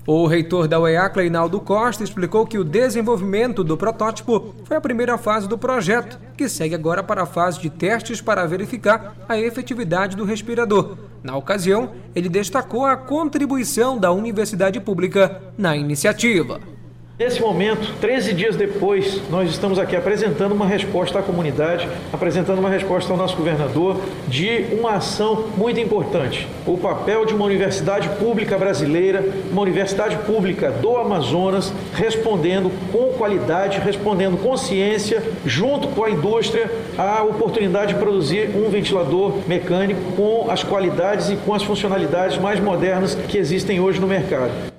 O 0.04 0.26
reitor 0.26 0.66
da 0.66 0.80
UEA, 0.80 1.08
Cleinaldo 1.08 1.60
Costa, 1.60 2.02
explicou 2.02 2.44
que 2.44 2.58
o 2.58 2.64
desenvolvimento 2.64 3.62
do 3.62 3.76
protótipo 3.76 4.52
foi 4.64 4.76
a 4.76 4.80
primeira 4.80 5.16
fase 5.16 5.48
do 5.48 5.56
projeto, 5.56 6.18
que 6.36 6.48
segue 6.48 6.74
agora 6.74 7.04
para 7.04 7.22
a 7.22 7.26
fase 7.26 7.60
de 7.60 7.70
testes 7.70 8.20
para 8.20 8.44
verificar 8.44 9.14
a 9.28 9.38
efetividade 9.38 10.16
do 10.16 10.24
respirador. 10.24 10.96
Na 11.22 11.36
ocasião, 11.36 11.92
ele 12.16 12.28
destacou 12.28 12.84
a 12.84 12.96
contribuição 12.96 13.96
da 13.96 14.10
Universidade 14.10 14.80
Pública 14.80 15.40
na 15.56 15.76
iniciativa. 15.76 16.71
Nesse 17.18 17.42
momento, 17.42 17.92
13 18.00 18.32
dias 18.32 18.56
depois, 18.56 19.20
nós 19.30 19.50
estamos 19.50 19.78
aqui 19.78 19.94
apresentando 19.94 20.52
uma 20.52 20.66
resposta 20.66 21.18
à 21.18 21.22
comunidade, 21.22 21.86
apresentando 22.10 22.58
uma 22.58 22.70
resposta 22.70 23.12
ao 23.12 23.18
nosso 23.18 23.36
governador 23.36 24.00
de 24.26 24.64
uma 24.72 24.94
ação 24.94 25.44
muito 25.56 25.78
importante. 25.78 26.48
O 26.66 26.78
papel 26.78 27.26
de 27.26 27.34
uma 27.34 27.44
universidade 27.44 28.08
pública 28.18 28.56
brasileira, 28.56 29.22
uma 29.52 29.60
universidade 29.60 30.16
pública 30.24 30.70
do 30.70 30.96
Amazonas, 30.96 31.70
respondendo 31.94 32.72
com 32.90 33.12
qualidade, 33.12 33.78
respondendo 33.78 34.42
com 34.42 34.56
ciência, 34.56 35.22
junto 35.44 35.88
com 35.88 36.04
a 36.04 36.10
indústria, 36.10 36.68
a 36.96 37.22
oportunidade 37.22 37.92
de 37.92 38.00
produzir 38.00 38.56
um 38.56 38.70
ventilador 38.70 39.34
mecânico 39.46 40.00
com 40.16 40.50
as 40.50 40.64
qualidades 40.64 41.28
e 41.28 41.36
com 41.36 41.52
as 41.52 41.62
funcionalidades 41.62 42.38
mais 42.38 42.58
modernas 42.58 43.14
que 43.14 43.36
existem 43.36 43.80
hoje 43.80 44.00
no 44.00 44.06
mercado. 44.06 44.71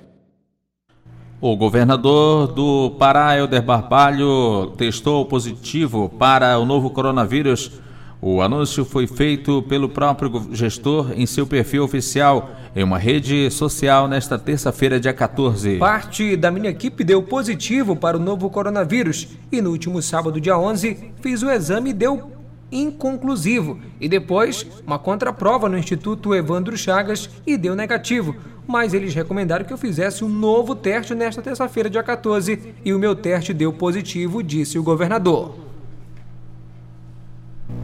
O 1.46 1.56
governador 1.56 2.46
do 2.46 2.92
Pará, 2.98 3.36
Helder 3.36 3.60
Barbalho, 3.60 4.72
testou 4.78 5.26
positivo 5.26 6.08
para 6.08 6.58
o 6.58 6.64
novo 6.64 6.88
coronavírus. 6.88 7.70
O 8.18 8.40
anúncio 8.40 8.82
foi 8.82 9.06
feito 9.06 9.60
pelo 9.68 9.86
próprio 9.86 10.48
gestor 10.52 11.12
em 11.14 11.26
seu 11.26 11.46
perfil 11.46 11.84
oficial 11.84 12.48
em 12.74 12.82
uma 12.82 12.96
rede 12.96 13.50
social 13.50 14.08
nesta 14.08 14.38
terça-feira, 14.38 14.98
dia 14.98 15.12
14. 15.12 15.76
Parte 15.76 16.34
da 16.34 16.50
minha 16.50 16.70
equipe 16.70 17.04
deu 17.04 17.22
positivo 17.22 17.94
para 17.94 18.16
o 18.16 18.20
novo 18.20 18.48
coronavírus 18.48 19.28
e 19.52 19.60
no 19.60 19.68
último 19.68 20.00
sábado, 20.00 20.40
dia 20.40 20.58
11, 20.58 21.12
fiz 21.20 21.42
o 21.42 21.50
exame 21.50 21.90
e 21.90 21.92
deu 21.92 22.32
inconclusivo. 22.74 23.78
E 24.00 24.08
depois, 24.08 24.66
uma 24.86 24.98
contraprova 24.98 25.68
no 25.68 25.78
Instituto 25.78 26.34
Evandro 26.34 26.76
Chagas 26.76 27.30
e 27.46 27.56
deu 27.56 27.74
negativo. 27.74 28.34
Mas 28.66 28.92
eles 28.92 29.14
recomendaram 29.14 29.64
que 29.64 29.72
eu 29.72 29.78
fizesse 29.78 30.24
um 30.24 30.28
novo 30.28 30.74
teste 30.74 31.14
nesta 31.14 31.40
terça-feira, 31.40 31.88
dia 31.88 32.02
14, 32.02 32.74
e 32.84 32.92
o 32.92 32.98
meu 32.98 33.14
teste 33.14 33.54
deu 33.54 33.72
positivo, 33.72 34.42
disse 34.42 34.78
o 34.78 34.82
governador. 34.82 35.54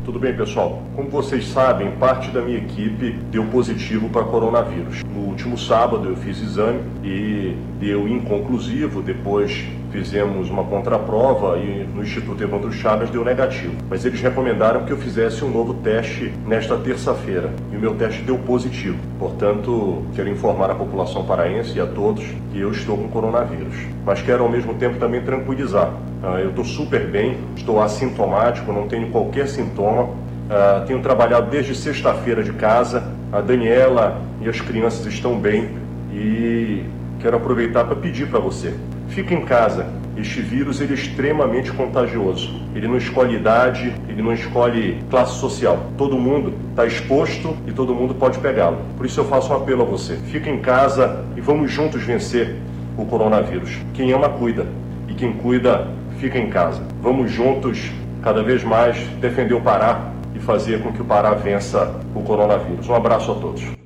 Tudo 0.04 0.18
bem, 0.18 0.35
pessoal? 0.37 0.82
Como 0.97 1.09
vocês 1.09 1.47
sabem, 1.47 1.92
parte 1.92 2.30
da 2.30 2.40
minha 2.40 2.59
equipe 2.59 3.12
deu 3.30 3.44
positivo 3.47 4.09
para 4.09 4.25
coronavírus. 4.25 5.04
No 5.04 5.20
último 5.20 5.56
sábado 5.56 6.09
eu 6.09 6.16
fiz 6.16 6.40
exame 6.40 6.80
e 7.04 7.54
deu 7.78 8.09
inconclusivo, 8.09 9.02
depois 9.02 9.66
fizemos 9.90 10.49
uma 10.49 10.64
contraprova 10.64 11.59
e 11.59 11.87
no 11.94 12.02
Instituto 12.02 12.42
Evandro 12.42 12.73
Chagas 12.73 13.11
deu 13.11 13.25
negativo. 13.25 13.75
Mas 13.88 14.04
eles 14.04 14.20
recomendaram 14.20 14.85
que 14.85 14.92
eu 14.92 14.97
fizesse 14.97 15.44
um 15.44 15.50
novo 15.50 15.75
teste 15.75 16.32
nesta 16.47 16.76
terça-feira 16.76 17.50
e 17.73 17.76
o 17.76 17.80
meu 17.80 17.94
teste 17.94 18.23
deu 18.23 18.38
positivo. 18.38 18.99
Portanto, 19.18 20.04
quero 20.14 20.28
informar 20.28 20.70
a 20.70 20.75
população 20.75 21.25
paraense 21.25 21.76
e 21.76 21.80
a 21.80 21.87
todos 21.87 22.25
que 22.52 22.61
eu 22.61 22.70
estou 22.70 22.97
com 22.97 23.09
coronavírus. 23.09 23.75
Mas 24.04 24.23
quero 24.23 24.42
ao 24.42 24.49
mesmo 24.49 24.75
tempo 24.75 24.99
também 24.99 25.20
tranquilizar. 25.23 25.92
Ah, 26.23 26.40
eu 26.40 26.50
estou 26.50 26.64
super 26.64 27.06
bem, 27.06 27.38
estou 27.56 27.80
assintomático, 27.80 28.73
não 28.73 28.87
tenho 28.87 29.11
qualquer 29.11 29.49
sintoma. 29.49 30.04
Uh, 30.50 30.85
tenho 30.85 31.00
trabalhado 31.00 31.49
desde 31.49 31.76
sexta-feira 31.76 32.42
de 32.42 32.52
casa. 32.52 33.04
A 33.32 33.40
Daniela 33.40 34.20
e 34.40 34.49
as 34.49 34.61
crianças 34.61 35.06
estão 35.06 35.38
bem 35.38 35.70
e 36.12 36.82
quero 37.20 37.37
aproveitar 37.37 37.85
para 37.85 37.94
pedir 37.94 38.26
para 38.26 38.40
você 38.40 38.75
Fique 39.11 39.35
em 39.35 39.45
casa. 39.45 39.87
Este 40.17 40.40
vírus 40.40 40.81
ele 40.81 40.93
é 40.93 40.95
extremamente 40.95 41.73
contagioso. 41.73 42.49
Ele 42.75 42.87
não 42.87 42.97
escolhe 42.97 43.37
idade, 43.37 43.93
ele 44.09 44.23
não 44.23 44.33
escolhe 44.33 45.02
classe 45.11 45.38
social. 45.40 45.90
Todo 45.99 46.17
mundo 46.17 46.55
está 46.71 46.87
exposto 46.87 47.57
e 47.67 47.73
todo 47.73 47.95
mundo 47.95 48.14
pode 48.14 48.38
pegá-lo. 48.38 48.79
Por 48.97 49.07
isso 49.07 49.19
eu 49.19 49.25
faço 49.25 49.52
um 49.52 49.57
apelo 49.57 49.83
a 49.83 49.85
você. 49.85 50.17
Fique 50.17 50.49
em 50.49 50.61
casa 50.61 51.25
e 51.37 51.40
vamos 51.40 51.73
juntos 51.73 52.02
vencer 52.02 52.57
o 52.97 53.05
coronavírus. 53.05 53.79
Quem 53.95 54.12
ama, 54.12 54.29
cuida. 54.29 54.67
E 55.09 55.14
quem 55.14 55.33
cuida, 55.33 55.88
fica 56.19 56.38
em 56.38 56.49
casa. 56.49 56.83
Vamos 57.02 57.33
juntos, 57.33 57.90
cada 58.23 58.45
vez 58.45 58.62
mais, 58.62 58.97
defender 59.21 59.55
o 59.55 59.61
Pará 59.61 60.12
e 60.35 60.38
fazer 60.38 60.83
com 60.83 60.93
que 60.93 61.02
o 61.02 61.05
Pará 61.05 61.35
vença 61.35 61.97
o 62.14 62.23
coronavírus. 62.23 62.88
Um 62.88 62.95
abraço 62.95 63.33
a 63.33 63.35
todos. 63.35 63.79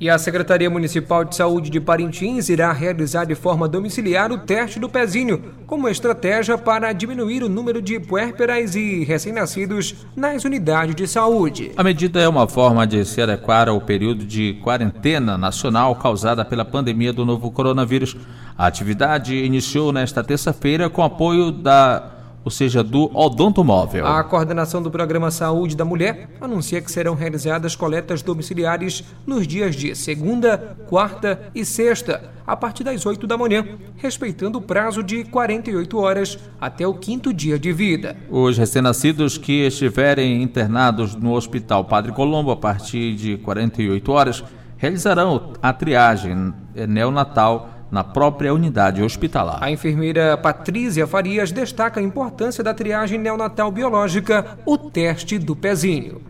E 0.00 0.08
a 0.08 0.16
Secretaria 0.16 0.70
Municipal 0.70 1.24
de 1.24 1.34
Saúde 1.34 1.70
de 1.70 1.80
Parintins 1.80 2.48
irá 2.48 2.70
realizar 2.70 3.24
de 3.24 3.34
forma 3.34 3.66
domiciliar 3.66 4.30
o 4.30 4.38
teste 4.38 4.78
do 4.78 4.88
pezinho, 4.88 5.42
como 5.66 5.88
estratégia 5.88 6.56
para 6.56 6.92
diminuir 6.92 7.42
o 7.42 7.48
número 7.48 7.82
de 7.82 7.98
puérperas 7.98 8.76
e 8.76 9.02
recém-nascidos 9.02 10.06
nas 10.14 10.44
unidades 10.44 10.94
de 10.94 11.04
saúde. 11.08 11.72
A 11.76 11.82
medida 11.82 12.20
é 12.20 12.28
uma 12.28 12.46
forma 12.46 12.86
de 12.86 13.04
se 13.04 13.20
adequar 13.20 13.68
ao 13.68 13.80
período 13.80 14.24
de 14.24 14.54
quarentena 14.62 15.36
nacional 15.36 15.96
causada 15.96 16.44
pela 16.44 16.64
pandemia 16.64 17.12
do 17.12 17.26
novo 17.26 17.50
coronavírus. 17.50 18.16
A 18.56 18.68
atividade 18.68 19.34
iniciou 19.34 19.92
nesta 19.92 20.22
terça-feira 20.22 20.88
com 20.88 21.02
apoio 21.02 21.50
da 21.50 22.17
ou 22.48 22.50
seja, 22.50 22.82
do 22.82 23.14
odontomóvel. 23.14 24.06
A 24.06 24.24
coordenação 24.24 24.82
do 24.82 24.90
Programa 24.90 25.30
Saúde 25.30 25.76
da 25.76 25.84
Mulher 25.84 26.30
anuncia 26.40 26.80
que 26.80 26.90
serão 26.90 27.14
realizadas 27.14 27.76
coletas 27.76 28.22
domiciliares 28.22 29.04
nos 29.26 29.46
dias 29.46 29.76
de 29.76 29.94
segunda, 29.94 30.56
quarta 30.88 31.50
e 31.54 31.62
sexta, 31.62 32.30
a 32.46 32.56
partir 32.56 32.84
das 32.84 33.04
8 33.04 33.26
da 33.26 33.36
manhã, 33.36 33.66
respeitando 33.98 34.56
o 34.56 34.62
prazo 34.62 35.02
de 35.02 35.24
48 35.24 35.98
horas 35.98 36.38
até 36.58 36.86
o 36.86 36.94
quinto 36.94 37.34
dia 37.34 37.58
de 37.58 37.70
vida. 37.70 38.16
Os 38.30 38.56
recém-nascidos 38.56 39.36
que 39.36 39.66
estiverem 39.66 40.42
internados 40.42 41.14
no 41.14 41.34
Hospital 41.34 41.84
Padre 41.84 42.12
Colombo 42.12 42.50
a 42.50 42.56
partir 42.56 43.14
de 43.14 43.36
48 43.36 44.10
horas 44.10 44.42
realizarão 44.78 45.52
a 45.60 45.70
triagem 45.70 46.54
neonatal 46.88 47.77
na 47.90 48.04
própria 48.04 48.52
unidade 48.52 49.02
hospitalar. 49.02 49.62
A 49.62 49.70
enfermeira 49.70 50.36
Patrícia 50.36 51.06
Farias 51.06 51.52
destaca 51.52 52.00
a 52.00 52.02
importância 52.02 52.62
da 52.62 52.74
triagem 52.74 53.18
neonatal 53.18 53.70
biológica, 53.70 54.58
o 54.66 54.76
teste 54.76 55.38
do 55.38 55.56
pezinho. 55.56 56.20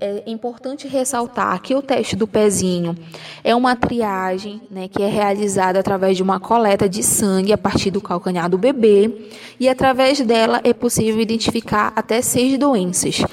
É, 0.00 0.22
é 0.26 0.30
importante 0.30 0.86
ressaltar 0.86 1.60
que 1.60 1.74
o 1.74 1.82
teste 1.82 2.14
do 2.14 2.26
pezinho 2.26 2.96
é 3.42 3.54
uma 3.54 3.74
triagem 3.74 4.62
né, 4.70 4.86
que 4.86 5.02
é 5.02 5.08
realizada 5.08 5.80
através 5.80 6.16
de 6.16 6.22
uma 6.22 6.38
coleta 6.38 6.88
de 6.88 7.02
sangue 7.02 7.52
a 7.52 7.58
partir 7.58 7.90
do 7.90 8.00
calcanhar 8.00 8.48
do 8.48 8.56
bebê 8.56 9.28
e 9.58 9.68
através 9.68 10.20
dela 10.20 10.60
é 10.62 10.72
possível 10.72 11.20
identificar 11.20 11.92
até 11.96 12.22
seis 12.22 12.56
doenças. 12.56 13.24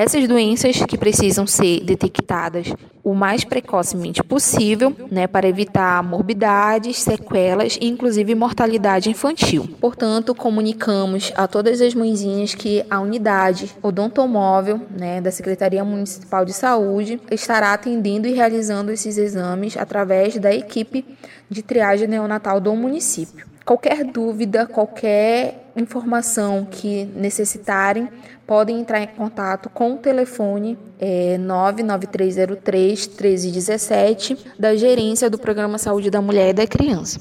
Essas 0.00 0.26
doenças 0.26 0.78
que 0.88 0.96
precisam 0.96 1.46
ser 1.46 1.84
detectadas 1.84 2.72
o 3.04 3.12
mais 3.12 3.44
precocemente 3.44 4.22
possível, 4.22 4.96
né, 5.10 5.26
para 5.26 5.46
evitar 5.46 6.02
morbidades, 6.02 6.96
sequelas 7.00 7.76
e 7.78 7.86
inclusive 7.86 8.34
mortalidade 8.34 9.10
infantil. 9.10 9.68
Portanto, 9.78 10.34
comunicamos 10.34 11.30
a 11.36 11.46
todas 11.46 11.82
as 11.82 11.94
mãezinhas 11.94 12.54
que 12.54 12.82
a 12.88 12.98
unidade 12.98 13.76
odontomóvel, 13.82 14.80
né, 14.98 15.20
da 15.20 15.30
Secretaria 15.30 15.84
Municipal 15.84 16.46
de 16.46 16.54
Saúde 16.54 17.20
estará 17.30 17.74
atendendo 17.74 18.26
e 18.26 18.32
realizando 18.32 18.90
esses 18.90 19.18
exames 19.18 19.76
através 19.76 20.38
da 20.38 20.50
equipe 20.50 21.04
de 21.50 21.62
triagem 21.62 22.08
neonatal 22.08 22.58
do 22.58 22.74
município. 22.74 23.50
Qualquer 23.70 24.02
dúvida, 24.02 24.66
qualquer 24.66 25.70
informação 25.76 26.66
que 26.68 27.04
necessitarem, 27.14 28.08
podem 28.44 28.80
entrar 28.80 29.00
em 29.00 29.06
contato 29.06 29.70
com 29.70 29.94
o 29.94 29.96
telefone 29.96 30.76
é, 30.98 31.38
99303 31.38 33.06
1317 33.06 34.38
da 34.58 34.74
gerência 34.74 35.30
do 35.30 35.38
Programa 35.38 35.78
Saúde 35.78 36.10
da 36.10 36.20
Mulher 36.20 36.48
e 36.48 36.52
da 36.52 36.66
Criança. 36.66 37.20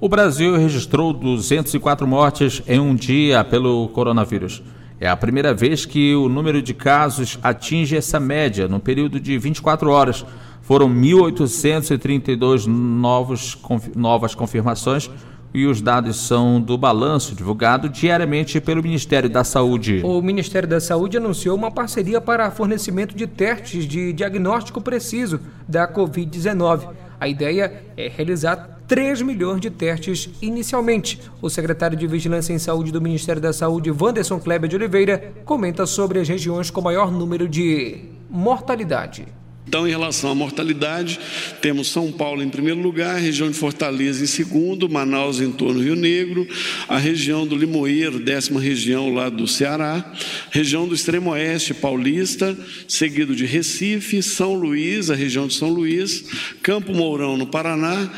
O 0.00 0.08
Brasil 0.08 0.56
registrou 0.56 1.12
204 1.12 2.06
mortes 2.06 2.62
em 2.66 2.80
um 2.80 2.94
dia 2.94 3.44
pelo 3.44 3.90
coronavírus. 3.90 4.62
É 4.98 5.06
a 5.06 5.16
primeira 5.16 5.52
vez 5.52 5.84
que 5.84 6.14
o 6.14 6.30
número 6.30 6.62
de 6.62 6.72
casos 6.72 7.38
atinge 7.42 7.94
essa 7.94 8.18
média 8.18 8.66
no 8.66 8.80
período 8.80 9.20
de 9.20 9.36
24 9.36 9.90
horas. 9.90 10.24
Foram 10.70 10.88
1.832 10.88 12.66
novos, 12.66 13.58
novas 13.96 14.36
confirmações 14.36 15.10
e 15.52 15.66
os 15.66 15.82
dados 15.82 16.28
são 16.28 16.60
do 16.60 16.78
balanço 16.78 17.34
divulgado 17.34 17.88
diariamente 17.88 18.60
pelo 18.60 18.80
Ministério 18.80 19.28
da 19.28 19.42
Saúde. 19.42 20.00
O 20.04 20.22
Ministério 20.22 20.68
da 20.68 20.80
Saúde 20.80 21.16
anunciou 21.16 21.56
uma 21.56 21.72
parceria 21.72 22.20
para 22.20 22.52
fornecimento 22.52 23.16
de 23.16 23.26
testes 23.26 23.84
de 23.84 24.12
diagnóstico 24.12 24.80
preciso 24.80 25.40
da 25.66 25.92
Covid-19. 25.92 26.88
A 27.18 27.26
ideia 27.26 27.82
é 27.96 28.06
realizar 28.06 28.80
3 28.86 29.22
milhões 29.22 29.60
de 29.60 29.70
testes 29.70 30.30
inicialmente. 30.40 31.20
O 31.42 31.50
secretário 31.50 31.98
de 31.98 32.06
Vigilância 32.06 32.52
em 32.52 32.60
Saúde 32.60 32.92
do 32.92 33.02
Ministério 33.02 33.42
da 33.42 33.52
Saúde, 33.52 33.90
Wanderson 33.90 34.38
Kleber 34.38 34.70
de 34.70 34.76
Oliveira, 34.76 35.32
comenta 35.44 35.84
sobre 35.84 36.20
as 36.20 36.28
regiões 36.28 36.70
com 36.70 36.80
maior 36.80 37.10
número 37.10 37.48
de 37.48 38.04
mortalidade. 38.30 39.39
Então, 39.70 39.86
em 39.86 39.90
relação 39.90 40.32
à 40.32 40.34
mortalidade, 40.34 41.20
temos 41.60 41.92
São 41.92 42.10
Paulo 42.10 42.42
em 42.42 42.48
primeiro 42.48 42.80
lugar, 42.80 43.20
região 43.20 43.48
de 43.48 43.56
Fortaleza 43.56 44.24
em 44.24 44.26
segundo, 44.26 44.90
Manaus 44.90 45.40
em 45.40 45.52
torno 45.52 45.74
do 45.74 45.84
Rio 45.84 45.94
Negro, 45.94 46.44
a 46.88 46.98
região 46.98 47.46
do 47.46 47.54
Limoeiro, 47.54 48.18
décima 48.18 48.60
região 48.60 49.14
lá 49.14 49.28
do 49.28 49.46
Ceará, 49.46 50.12
região 50.50 50.88
do 50.88 50.94
extremo 50.96 51.30
oeste 51.30 51.72
paulista, 51.72 52.58
seguido 52.88 53.32
de 53.36 53.46
Recife, 53.46 54.20
São 54.24 54.54
Luís, 54.54 55.08
a 55.08 55.14
região 55.14 55.46
de 55.46 55.54
São 55.54 55.68
Luís, 55.68 56.24
Campo 56.64 56.92
Mourão 56.92 57.36
no 57.36 57.46
Paraná, 57.46 58.10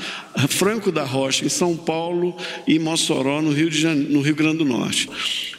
Franco 0.49 0.91
da 0.91 1.05
Rocha, 1.05 1.45
em 1.45 1.49
São 1.49 1.77
Paulo, 1.77 2.37
e 2.67 2.79
Mossoró, 2.79 3.43
no 3.43 3.53
Rio, 3.53 3.69
de 3.69 3.87
no 3.87 4.21
Rio 4.21 4.35
Grande 4.35 4.59
do 4.59 4.65
Norte. 4.65 5.09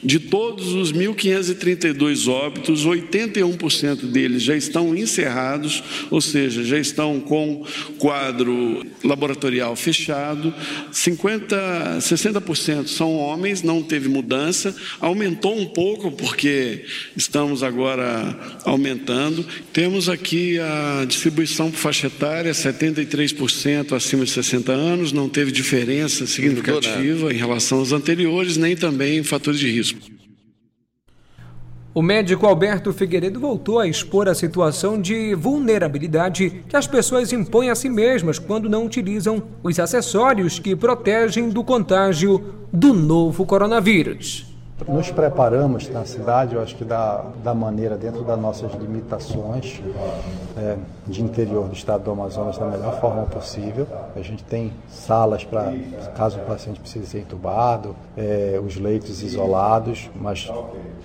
De 0.03 0.19
todos 0.19 0.73
os 0.73 0.91
1.532 0.91 2.27
óbitos, 2.29 2.85
81% 2.85 4.11
deles 4.11 4.43
já 4.43 4.55
estão 4.55 4.95
encerrados, 4.95 5.83
ou 6.09 6.19
seja, 6.19 6.63
já 6.63 6.77
estão 6.77 7.19
com 7.19 7.65
quadro 7.97 8.85
laboratorial 9.03 9.75
fechado. 9.75 10.53
50, 10.91 11.99
60% 11.99 12.87
são 12.87 13.15
homens, 13.15 13.61
não 13.61 13.81
teve 13.81 14.09
mudança. 14.09 14.75
Aumentou 14.99 15.57
um 15.57 15.65
pouco, 15.65 16.11
porque 16.11 16.85
estamos 17.15 17.63
agora 17.63 18.37
aumentando. 18.65 19.45
Temos 19.71 20.09
aqui 20.09 20.59
a 20.59 21.05
distribuição 21.05 21.71
por 21.71 21.77
faixa 21.77 22.07
etária: 22.07 22.51
73% 22.51 23.93
acima 23.93 24.25
de 24.25 24.31
60 24.31 24.62
60 24.63 24.71
anos, 24.71 25.11
não 25.11 25.27
teve 25.27 25.51
diferença 25.51 26.25
significativa 26.25 27.31
em 27.33 27.37
relação 27.37 27.79
aos 27.79 27.91
anteriores, 27.91 28.57
nem 28.57 28.75
também 28.75 29.19
em 29.19 29.23
fatores 29.23 29.59
de 29.59 29.69
risco. 29.69 29.99
O 31.93 32.01
médico 32.01 32.47
Alberto 32.47 32.91
Figueiredo 32.91 33.39
voltou 33.39 33.79
a 33.79 33.87
expor 33.87 34.27
a 34.27 34.33
situação 34.33 34.99
de 34.99 35.35
vulnerabilidade 35.35 36.63
que 36.67 36.75
as 36.75 36.87
pessoas 36.87 37.31
impõem 37.31 37.69
a 37.69 37.75
si 37.75 37.87
mesmas 37.87 38.39
quando 38.39 38.67
não 38.67 38.85
utilizam 38.85 39.43
os 39.61 39.77
acessórios 39.79 40.57
que 40.57 40.75
protegem 40.75 41.49
do 41.49 41.63
contágio 41.63 42.55
do 42.73 42.95
novo 42.95 43.45
coronavírus. 43.45 44.52
Nos 44.87 45.11
preparamos 45.11 45.87
na 45.89 46.03
cidade, 46.03 46.55
eu 46.55 46.61
acho 46.61 46.75
que 46.75 46.83
da, 46.83 47.23
da 47.43 47.53
maneira, 47.53 47.95
dentro 47.95 48.23
das 48.23 48.39
nossas 48.39 48.73
limitações 48.73 49.81
é, 50.57 50.77
de 51.05 51.21
interior 51.23 51.67
do 51.67 51.73
estado 51.73 52.03
do 52.03 52.11
Amazonas, 52.11 52.57
da 52.57 52.65
melhor 52.65 52.99
forma 52.99 53.23
possível. 53.23 53.87
A 54.15 54.21
gente 54.21 54.43
tem 54.43 54.73
salas 54.89 55.43
para, 55.43 55.71
caso 56.15 56.39
o 56.39 56.45
paciente 56.45 56.79
precise 56.79 57.05
ser 57.05 57.19
entubado, 57.19 57.95
é, 58.17 58.59
os 58.65 58.75
leitos 58.75 59.21
isolados, 59.21 60.09
mas, 60.15 60.51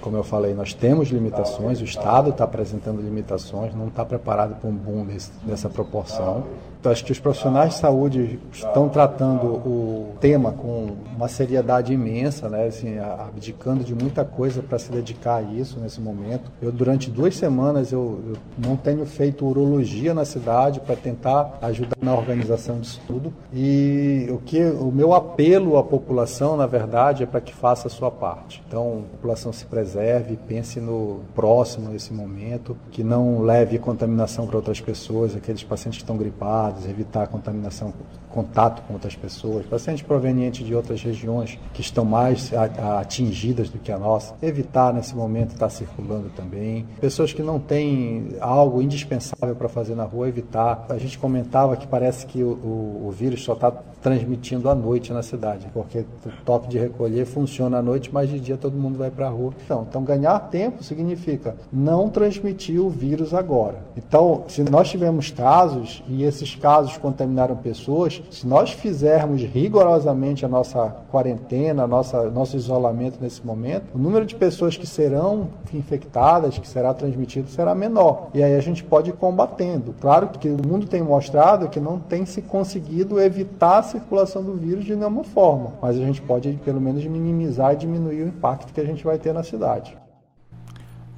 como 0.01 0.17
eu 0.17 0.25
falei, 0.25 0.55
nós 0.55 0.73
temos 0.73 1.11
limitações, 1.11 1.81
o 1.81 1.85
estado 1.85 2.31
está 2.31 2.45
apresentando 2.45 3.03
limitações, 3.03 3.75
não 3.75 3.89
está 3.89 4.05
preparado 4.05 4.57
para 4.59 4.69
um 4.69 4.75
boom 4.75 5.05
desse, 5.05 5.31
dessa 5.45 5.69
proporção. 5.69 6.45
Então, 6.81 6.93
acho 6.93 7.05
que 7.05 7.11
os 7.11 7.19
profissionais 7.19 7.75
de 7.75 7.81
saúde 7.81 8.39
estão 8.53 8.89
tratando 8.89 9.47
o 9.47 10.15
tema 10.21 10.53
com 10.53 10.97
uma 11.17 11.27
seriedade 11.27 11.93
imensa, 11.93 12.49
né? 12.49 12.67
assim, 12.67 12.99
abdicando 12.99 13.83
de 13.83 13.95
muita 13.95 14.25
coisa 14.25 14.63
para 14.63 14.79
se 14.79 14.93
dedicar 14.93 15.37
a 15.37 15.43
isso 15.43 15.81
nesse 15.81 16.01
momento. 16.01 16.53
Eu, 16.63 16.71
durante 16.71 17.11
duas 17.11 17.35
semanas, 17.35 17.91
eu, 17.91 18.21
eu 18.29 18.37
não 18.57 18.77
tenho 18.77 19.05
feito 19.05 19.45
urologia 19.45 20.15
na 20.15 20.25
cidade 20.25 20.79
para 20.79 20.95
tentar 20.95 21.59
ajudar 21.63 21.97
na 22.01 22.15
organização 22.15 22.79
disso 22.79 23.01
tudo. 23.09 23.33
E 23.53 24.29
o, 24.31 24.39
que, 24.39 24.63
o 24.63 24.93
meu 24.93 25.13
apelo 25.13 25.77
à 25.79 25.83
população, 25.83 26.57
na 26.57 26.67
verdade, 26.67 27.25
é 27.25 27.27
para 27.27 27.41
que 27.41 27.53
faça 27.53 27.89
a 27.89 27.91
sua 27.91 28.11
parte. 28.11 28.63
Então, 28.69 29.03
a 29.09 29.17
população 29.17 29.53
se 29.53 29.67
preserve, 29.67 30.39
pense 30.47 30.81
no 30.81 31.23
próximo 31.35 31.91
nesse 31.91 32.13
momento, 32.13 32.77
que 32.93 33.03
não 33.03 33.41
leve 33.41 33.79
contaminação 33.79 34.47
para 34.47 34.57
outras 34.57 34.81
pessoas, 34.81 35.35
aqueles 35.35 35.65
pacientes 35.65 35.99
que 35.99 36.05
estão 36.05 36.17
gripados 36.17 36.78
evitar 36.87 37.27
contaminação, 37.29 37.93
contato 38.31 38.83
com 38.87 38.95
outras 38.95 39.17
pessoas, 39.17 39.67
pacientes 39.67 40.03
provenientes 40.03 40.67
de 40.67 40.75
outras 40.75 41.03
regiões 41.03 41.59
que 41.73 41.81
estão 41.81 42.05
mais 42.05 42.53
atingidas 42.99 43.71
do 43.71 43.79
que 43.79 43.91
a 43.91 43.99
nossa, 43.99 44.35
evitar 44.43 44.93
nesse 44.93 45.15
momento 45.15 45.53
estar 45.53 45.71
circulando 45.71 46.31
também. 46.37 46.87
Pessoas 47.01 47.33
que 47.33 47.43
não 47.43 47.59
têm 47.59 48.37
algo 48.41 48.83
indispensável 48.83 49.55
para 49.57 49.69
fazer 49.69 49.95
na 49.95 50.05
rua, 50.05 50.29
evitar. 50.29 50.87
A 50.89 50.99
gente 50.99 51.19
comentava 51.19 51.77
que 51.77 51.87
parece 51.87 52.27
que 52.27 52.43
o, 52.43 52.51
o, 52.51 53.07
o 53.09 53.11
vírus 53.11 53.43
só 53.43 53.55
está 53.55 53.71
transmitindo 53.71 54.71
à 54.71 54.75
noite 54.75 55.13
na 55.13 55.23
cidade, 55.23 55.69
porque 55.73 56.01
o 56.25 56.45
toque 56.45 56.69
de 56.69 56.79
recolher 56.79 57.27
funciona 57.27 57.79
à 57.79 57.83
noite, 57.83 58.11
mas 58.13 58.29
de 58.29 58.39
dia 58.39 58.57
todo 58.57 58.77
mundo 58.77 58.99
vai 58.99 59.11
para 59.11 59.27
a 59.27 59.31
rua. 59.31 59.53
Então, 59.65 59.87
então, 59.89 60.03
ganhar 60.05 60.39
tempo 60.51 60.83
significa 60.83 61.57
não 61.73 62.09
transmitir 62.09 62.81
o 62.81 62.89
vírus 62.89 63.35
agora. 63.35 63.79
Então, 63.97 64.45
se 64.49 64.63
nós 64.63 64.89
tivermos 64.89 65.31
casos 65.31 66.03
e 66.09 66.23
esses 66.23 66.55
casos 66.59 66.99
contaminaram 66.99 67.57
pessoas, 67.57 68.23
se 68.31 68.47
nós 68.47 68.71
fizermos 68.71 69.41
rigorosamente 69.43 70.45
a 70.45 70.49
nossa 70.49 70.97
quarentena, 71.11 71.85
a 71.85 71.87
nossa, 71.87 72.31
nosso 72.31 72.57
isolamento 72.57 73.19
nesse 73.21 73.45
momento, 73.47 73.95
o 73.95 73.99
número 73.99 74.27
de 74.27 74.35
pessoas 74.35 74.77
que 74.77 74.87
serão 74.87 75.49
infectadas, 75.73 76.59
que 76.59 76.69
será 76.69 76.93
transmitido, 76.93 77.49
será 77.49 77.75
menor. 77.75 78.29
E 78.35 78.43
aí 78.43 78.55
a 78.55 78.61
gente 78.61 78.85
pode 78.85 79.11
ir 79.11 79.15
combatendo. 79.15 79.95
Claro 80.01 80.29
que 80.29 80.49
o 80.49 80.67
mundo 80.67 80.87
tem 80.87 81.03
mostrado 81.03 81.69
que 81.69 81.81
não 81.81 81.99
tem 81.99 82.27
se 82.27 82.43
conseguido 82.43 83.21
evitar 83.21 83.79
a 83.79 83.83
circulação 83.83 84.43
do 84.43 84.55
vírus 84.55 84.85
de 84.85 84.97
nenhuma 84.97 85.25
forma, 85.25 85.73
mas 85.81 85.97
a 85.97 86.01
gente 86.01 86.21
pode 86.21 86.53
pelo 86.65 86.81
menos 86.81 87.05
minimizar 87.05 87.73
e 87.75 87.77
diminuir 87.77 88.23
o 88.23 88.29
impacto 88.29 88.73
que 88.73 88.81
a 88.81 88.85
gente 88.85 89.05
vai 89.05 89.19
ter 89.19 89.33
na 89.33 89.43
cidade. 89.43 89.97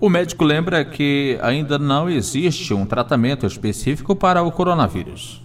O 0.01 0.09
médico 0.09 0.47
lembra 0.47 0.83
que 0.83 1.39
ainda 1.43 1.79
não 1.79 2.09
existe 2.09 2.73
um 2.73 2.87
tratamento 2.87 3.45
específico 3.45 4.17
para 4.17 4.43
o 4.43 4.51
coronavírus. 4.51 5.43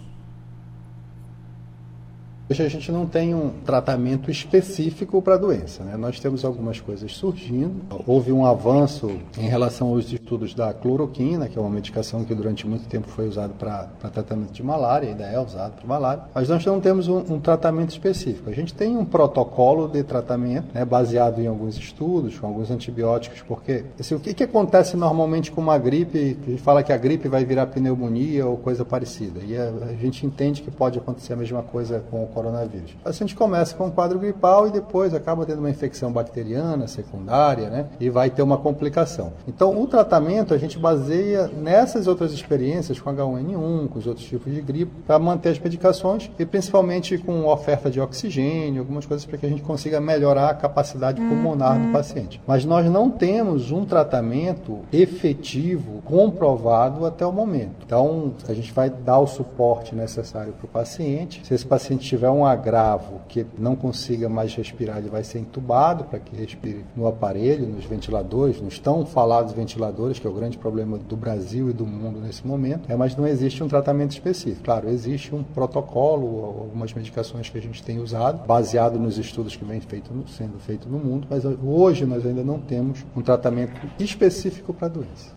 Hoje 2.48 2.62
a 2.62 2.70
gente 2.70 2.92
não 2.92 3.08
tem 3.08 3.34
um 3.34 3.50
tratamento 3.66 4.30
específico 4.30 5.20
para 5.20 5.34
a 5.34 5.38
doença. 5.38 5.84
Né? 5.84 5.98
Nós 5.98 6.20
temos 6.20 6.46
algumas 6.46 6.79
coisas 6.79 7.12
surgindo. 7.12 7.81
Houve 8.05 8.31
um 8.31 8.46
avanço 8.46 9.10
em 9.36 9.48
relação 9.48 9.88
aos 9.88 10.12
estudos 10.12 10.53
da 10.53 10.72
cloroquina, 10.72 11.50
que 11.50 11.58
é 11.58 11.62
uma 11.62 11.72
medicação 11.72 12.24
que 12.24 12.36
durante 12.36 12.68
muito 12.68 12.88
tempo 12.88 13.08
foi 13.08 13.27
usada 13.27 13.51
para 13.58 13.88
tratamento 14.12 14.51
de 14.51 14.62
malária, 14.62 15.10
ainda 15.10 15.24
é 15.24 15.40
usado 15.40 15.74
para 15.74 15.88
malária. 15.88 16.24
Mas 16.36 16.48
nós 16.48 16.64
não 16.64 16.79
temos 16.79 17.08
um, 17.08 17.18
um, 17.18 17.40
tratamento 17.40 17.90
específico. 17.90 18.48
A 18.48 18.53
gente 18.53 18.75
tem 18.75 18.96
um 18.96 19.05
protocolo 19.05 19.88
de 19.88 20.03
tratamento 20.03 20.68
né, 20.72 20.86
baseado 20.86 21.42
em 21.42 21.48
alguns 21.48 21.75
estudos, 21.77 22.38
com 22.38 22.46
alguns 22.46 22.70
antibióticos, 22.70 23.42
porque 23.42 23.86
assim, 24.00 24.14
o 24.14 24.20
que, 24.20 24.36
que 24.36 24.44
acontece 24.44 24.96
normalmente 24.96 25.51
com 25.51 25.62
uma 25.62 25.79
gripe? 25.79 26.38
A 26.46 26.50
gente 26.51 26.62
fala 26.62 26.84
que 26.84 26.94
a 26.94 26.98
gripe 26.98 27.27
vai 27.27 27.44
virar 27.44 27.66
pneumonia 27.66 28.46
ou 28.46 28.55
coisa 28.55 28.86
parecida. 28.86 29.40
E 29.44 29.58
a, 29.58 29.72
a 29.90 29.96
gente 29.96 30.27
entende 30.27 30.62
que 30.62 30.70
pode 30.70 31.00
acontecer 31.00 31.34
a 31.34 31.38
mesma 31.38 31.64
coisa 31.64 32.03
com 32.12 32.35
coronavírus. 32.36 32.96
A 33.06 33.12
gente 33.12 33.34
começa 33.34 33.74
com 33.76 33.86
um 33.86 33.92
quadro 33.92 34.20
gripal 34.20 34.68
e 34.68 34.72
depois 34.72 35.14
acaba 35.14 35.46
tendo 35.46 35.60
uma 35.60 35.70
infecção 35.70 36.12
bacteriana 36.12 36.86
secundária, 36.88 37.70
né? 37.70 37.86
E 38.00 38.10
vai 38.10 38.30
ter 38.30 38.42
uma 38.42 38.58
complicação. 38.58 39.32
Então, 39.48 39.82
o 39.82 39.88
tratamento 39.88 40.54
a 40.54 40.58
gente 40.58 40.78
baseia 40.78 41.48
nessas 41.48 42.08
outras 42.08 42.34
experiências 42.34 43.00
com 43.00 43.10
H1N1, 43.10 43.88
com 43.88 43.98
os 43.98 44.06
outros 44.06 44.26
tipos 44.26 44.54
de 44.54 44.62
gripe, 44.62 44.92
para 45.08 45.18
manter 45.18 45.50
as 45.50 45.60
medicações 45.60 46.30
e 46.38 46.46
principalmente 46.46 47.18
com 47.18 47.46
oferta 47.46 47.90
de 47.90 48.02
oxigênio, 48.02 48.82
algumas 48.82 49.06
coisas 49.06 49.26
para 49.26 49.38
que 49.38 49.46
a 49.46 49.50
gente 49.50 49.62
consiga 49.62 50.02
melhorar 50.02 50.50
a 50.50 50.54
capacidade 50.54 51.22
pulmonar 51.22 51.80
do 51.80 51.92
paciente. 51.94 52.42
Mas 52.46 52.66
nós 52.66 52.86
não 52.90 53.10
temos 53.10 53.72
um 53.72 53.86
tratamento 53.86 54.80
efetivo, 54.92 56.02
comprovado 56.04 57.06
até 57.06 57.26
o 57.26 57.32
momento. 57.32 57.86
Então, 57.86 58.34
a 58.48 58.54
gente 58.54 58.74
vai 58.74 58.90
dar 58.90 59.20
o 59.20 59.28
suporte 59.28 59.96
necessário 59.96 60.54
para 60.54 60.66
o 60.66 60.68
paciente. 60.68 61.42
Se 61.46 61.54
esse 61.54 61.66
paciente 61.66 62.06
tiver 62.06 62.25
tiver 62.25 62.29
um 62.29 62.46
agravo 62.46 63.22
que 63.27 63.46
não 63.57 63.75
consiga 63.75 64.27
mais 64.27 64.53
respirar, 64.55 64.98
ele 64.98 65.09
vai 65.09 65.24
ser 65.24 65.40
entubado 65.40 66.05
para 66.05 66.20
que 66.20 66.35
respire 66.35 66.83
no 66.96 67.05
aparelho, 67.07 67.68
nos 67.68 67.85
ventiladores, 67.85 68.59
nos 68.59 68.79
tão 68.79 69.05
falados 69.05 69.53
ventiladores, 69.53 70.18
que 70.18 70.25
é 70.25 70.29
o 70.29 70.33
grande 70.33 70.57
problema 70.57 70.98
do 70.98 71.16
Brasil 71.16 71.70
e 71.70 71.74
do 71.74 71.85
mundo 71.85 72.20
nesse 72.20 72.46
momento, 72.46 72.92
é, 72.92 72.96
mas 72.96 73.16
não 73.16 73.27
existe 73.27 73.64
um 73.64 73.68
tratamento 73.68 74.11
específico. 74.11 74.64
Claro, 74.64 74.90
existe 74.90 75.35
um 75.35 75.44
protocolo, 75.44 76.61
algumas 76.61 76.94
medicações 76.94 77.50
que 77.50 77.57
a 77.57 77.61
gente 77.61 77.83
tem 77.83 78.00
usado, 78.00 78.46
baseado 78.48 78.98
nos 78.98 79.18
estudos 79.18 79.55
que 79.55 79.64
vem 79.64 79.79
feito, 79.79 80.11
sendo 80.29 80.57
feito 80.59 80.90
no 80.90 80.98
mundo, 80.98 81.27
mas 81.29 81.44
hoje 81.64 82.05
nós 82.05 82.25
ainda 82.25 82.44
não 82.44 82.59
temos 82.59 83.05
um 83.16 83.22
tratamento 83.22 83.79
específico 84.00 84.74
para 84.74 84.88
a 84.88 84.90
doença. 84.90 85.35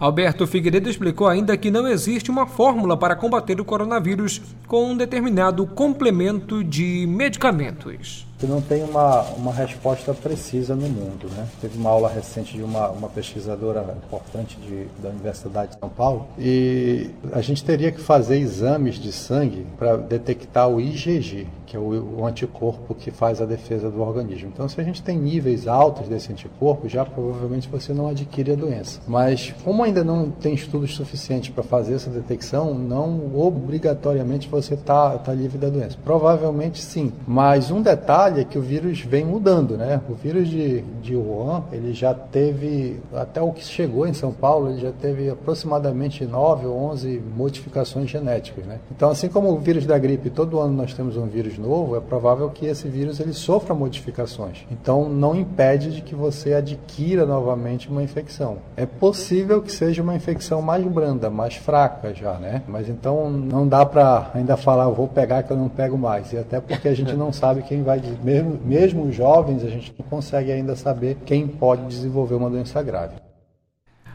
Alberto 0.00 0.46
Figueiredo 0.46 0.88
explicou 0.88 1.28
ainda 1.28 1.58
que 1.58 1.70
não 1.70 1.86
existe 1.86 2.30
uma 2.30 2.46
fórmula 2.46 2.96
para 2.96 3.14
combater 3.14 3.60
o 3.60 3.64
coronavírus 3.66 4.40
com 4.66 4.92
um 4.92 4.96
determinado 4.96 5.66
complemento 5.66 6.64
de 6.64 7.06
medicamentos 7.06 8.26
que 8.40 8.46
não 8.46 8.62
tem 8.62 8.82
uma, 8.82 9.20
uma 9.36 9.52
resposta 9.52 10.14
precisa 10.14 10.74
no 10.74 10.88
mundo. 10.88 11.28
Né? 11.36 11.46
Teve 11.60 11.78
uma 11.78 11.90
aula 11.90 12.08
recente 12.08 12.56
de 12.56 12.62
uma, 12.62 12.88
uma 12.88 13.08
pesquisadora 13.08 13.94
importante 14.02 14.56
de, 14.56 14.86
da 15.00 15.10
Universidade 15.10 15.72
de 15.72 15.78
São 15.78 15.90
Paulo 15.90 16.26
e 16.38 17.10
a 17.32 17.42
gente 17.42 17.62
teria 17.62 17.92
que 17.92 18.00
fazer 18.00 18.38
exames 18.38 18.94
de 18.94 19.12
sangue 19.12 19.66
para 19.78 19.98
detectar 19.98 20.68
o 20.68 20.80
IgG, 20.80 21.46
que 21.66 21.76
é 21.76 21.78
o, 21.78 22.20
o, 22.20 22.26
anticorpo 22.26 22.94
que 22.94 23.10
faz 23.10 23.42
a 23.42 23.44
defesa 23.44 23.90
do 23.90 24.00
organismo. 24.00 24.50
Então, 24.52 24.68
se 24.68 24.80
a 24.80 24.84
gente 24.84 25.02
tem 25.02 25.18
níveis 25.18 25.68
altos 25.68 26.08
desse 26.08 26.32
anticorpo, 26.32 26.88
já 26.88 27.04
provavelmente 27.04 27.68
você 27.68 27.92
não 27.92 28.08
adquire 28.08 28.52
a 28.52 28.56
doença. 28.56 29.00
Mas, 29.06 29.54
como 29.62 29.84
ainda 29.84 30.02
não 30.02 30.30
tem 30.30 30.54
estudos 30.54 30.96
suficientes 30.96 31.50
para 31.50 31.62
fazer 31.62 31.94
essa 31.94 32.10
detecção, 32.10 32.74
não 32.74 33.36
obrigatoriamente 33.36 34.48
você 34.48 34.74
está 34.74 35.18
tá 35.18 35.32
livre 35.32 35.58
da 35.58 35.68
doença. 35.68 35.96
Provavelmente 36.02 36.82
sim. 36.82 37.12
Mas 37.26 37.70
um 37.70 37.82
detalhe 37.82 38.29
detalhe 38.30 38.40
é 38.40 38.44
que 38.44 38.58
o 38.58 38.62
vírus 38.62 39.00
vem 39.00 39.24
mudando, 39.24 39.76
né? 39.76 40.00
O 40.08 40.14
vírus 40.14 40.48
de, 40.48 40.82
de 41.02 41.16
Wuhan, 41.16 41.64
ele 41.72 41.92
já 41.92 42.14
teve, 42.14 43.00
até 43.14 43.42
o 43.42 43.52
que 43.52 43.64
chegou 43.64 44.06
em 44.06 44.14
São 44.14 44.32
Paulo, 44.32 44.70
ele 44.70 44.80
já 44.80 44.92
teve 44.92 45.28
aproximadamente 45.28 46.24
9 46.24 46.66
ou 46.66 46.76
11 46.90 47.22
modificações 47.36 48.08
genéticas, 48.08 48.64
né? 48.64 48.78
Então, 48.90 49.10
assim 49.10 49.28
como 49.28 49.50
o 49.50 49.58
vírus 49.58 49.86
da 49.86 49.98
gripe, 49.98 50.30
todo 50.30 50.58
ano 50.58 50.74
nós 50.74 50.94
temos 50.94 51.16
um 51.16 51.26
vírus 51.26 51.58
novo, 51.58 51.96
é 51.96 52.00
provável 52.00 52.48
que 52.50 52.66
esse 52.66 52.88
vírus 52.88 53.20
ele 53.20 53.32
sofra 53.32 53.74
modificações. 53.74 54.64
Então, 54.70 55.08
não 55.08 55.34
impede 55.34 55.92
de 55.92 56.02
que 56.02 56.14
você 56.14 56.54
adquira 56.54 57.26
novamente 57.26 57.88
uma 57.88 58.02
infecção. 58.02 58.58
É 58.76 58.86
possível 58.86 59.60
que 59.62 59.72
seja 59.72 60.02
uma 60.02 60.14
infecção 60.14 60.62
mais 60.62 60.84
branda, 60.84 61.28
mais 61.28 61.56
fraca 61.56 62.14
já, 62.14 62.34
né? 62.34 62.62
Mas 62.66 62.88
então 62.88 63.30
não 63.30 63.66
dá 63.66 63.84
para 63.84 64.30
ainda 64.34 64.56
falar, 64.56 64.88
vou 64.88 65.08
pegar 65.08 65.42
que 65.42 65.50
eu 65.50 65.56
não 65.56 65.68
pego 65.68 65.98
mais. 65.98 66.32
E 66.32 66.38
até 66.38 66.60
porque 66.60 66.88
a 66.88 66.94
gente 66.94 67.14
não 67.14 67.32
sabe 67.32 67.62
quem 67.62 67.82
vai 67.82 68.00
mesmo, 68.22 68.60
mesmo 68.64 69.12
jovens, 69.12 69.64
a 69.64 69.68
gente 69.68 69.94
não 69.98 70.06
consegue 70.06 70.52
ainda 70.52 70.76
saber 70.76 71.18
quem 71.24 71.46
pode 71.46 71.86
desenvolver 71.86 72.34
uma 72.34 72.50
doença 72.50 72.82
grave. 72.82 73.14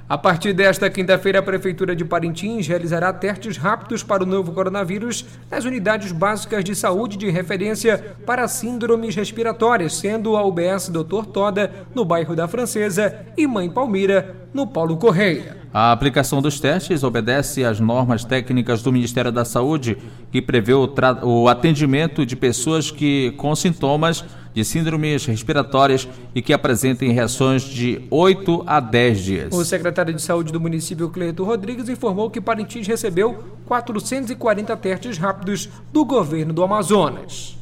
A 0.08 0.20
partir 0.20 0.54
desta 0.54 0.88
quinta-feira, 0.88 1.40
a 1.40 1.42
Prefeitura 1.42 1.96
de 1.96 2.06
Parintins 2.06 2.68
realizará 2.68 3.12
testes 3.12 3.58
rápidos 3.58 4.04
para 4.04 4.22
o 4.22 4.26
novo 4.26 4.52
coronavírus 4.52 5.26
nas 5.50 5.66
unidades 5.66 6.12
básicas 6.12 6.64
de 6.64 6.76
saúde 6.76 7.18
de 7.18 7.32
referência 7.32 8.16
para 8.24 8.48
síndromes 8.48 9.16
respiratórias, 9.16 9.96
sendo 9.96 10.38
a 10.38 10.46
UBS 10.46 10.90
Dr. 10.90 11.26
Toda, 11.34 11.72
no 11.96 12.06
bairro 12.06 12.36
da 12.36 12.48
Francesa, 12.48 13.26
e 13.36 13.48
Mãe 13.48 13.68
Palmira, 13.68 14.48
no 14.54 14.68
Paulo 14.68 14.96
Correia. 14.98 15.65
A 15.78 15.92
aplicação 15.92 16.42
dos 16.42 16.58
testes 16.58 17.04
obedece 17.04 17.66
às 17.66 17.82
normas 17.82 18.24
técnicas 18.24 18.82
do 18.82 18.94
Ministério 18.94 19.30
da 19.30 19.44
Saúde, 19.44 19.98
que 20.32 20.42
prevê 20.42 20.72
o, 20.74 20.90
o 21.22 21.50
atendimento 21.50 22.26
de 22.26 22.34
pessoas 22.34 22.90
que 22.90 23.32
com 23.32 23.54
sintomas 23.54 24.24
de 24.54 24.64
síndromes 24.64 25.26
respiratórias 25.26 26.08
e 26.34 26.42
que 26.42 26.54
apresentem 26.54 27.12
reações 27.12 27.62
de 27.62 28.02
8 28.10 28.64
a 28.66 28.80
10 28.80 29.20
dias. 29.20 29.54
O 29.54 29.66
secretário 29.66 30.14
de 30.14 30.22
Saúde 30.22 30.54
do 30.54 30.62
município, 30.62 31.10
Cleito 31.10 31.44
Rodrigues, 31.44 31.90
informou 31.90 32.30
que 32.30 32.40
Parintins 32.40 32.88
recebeu 32.88 33.44
440 33.66 34.78
testes 34.78 35.18
rápidos 35.18 35.68
do 35.92 36.06
governo 36.06 36.54
do 36.54 36.64
Amazonas. 36.64 37.58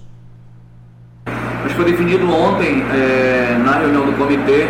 Mas 1.26 1.72
foi 1.72 1.86
definido 1.86 2.32
ontem, 2.32 2.84
é, 2.92 3.58
na 3.58 3.80
reunião 3.80 4.06
do 4.06 4.16
comitê, 4.16 4.68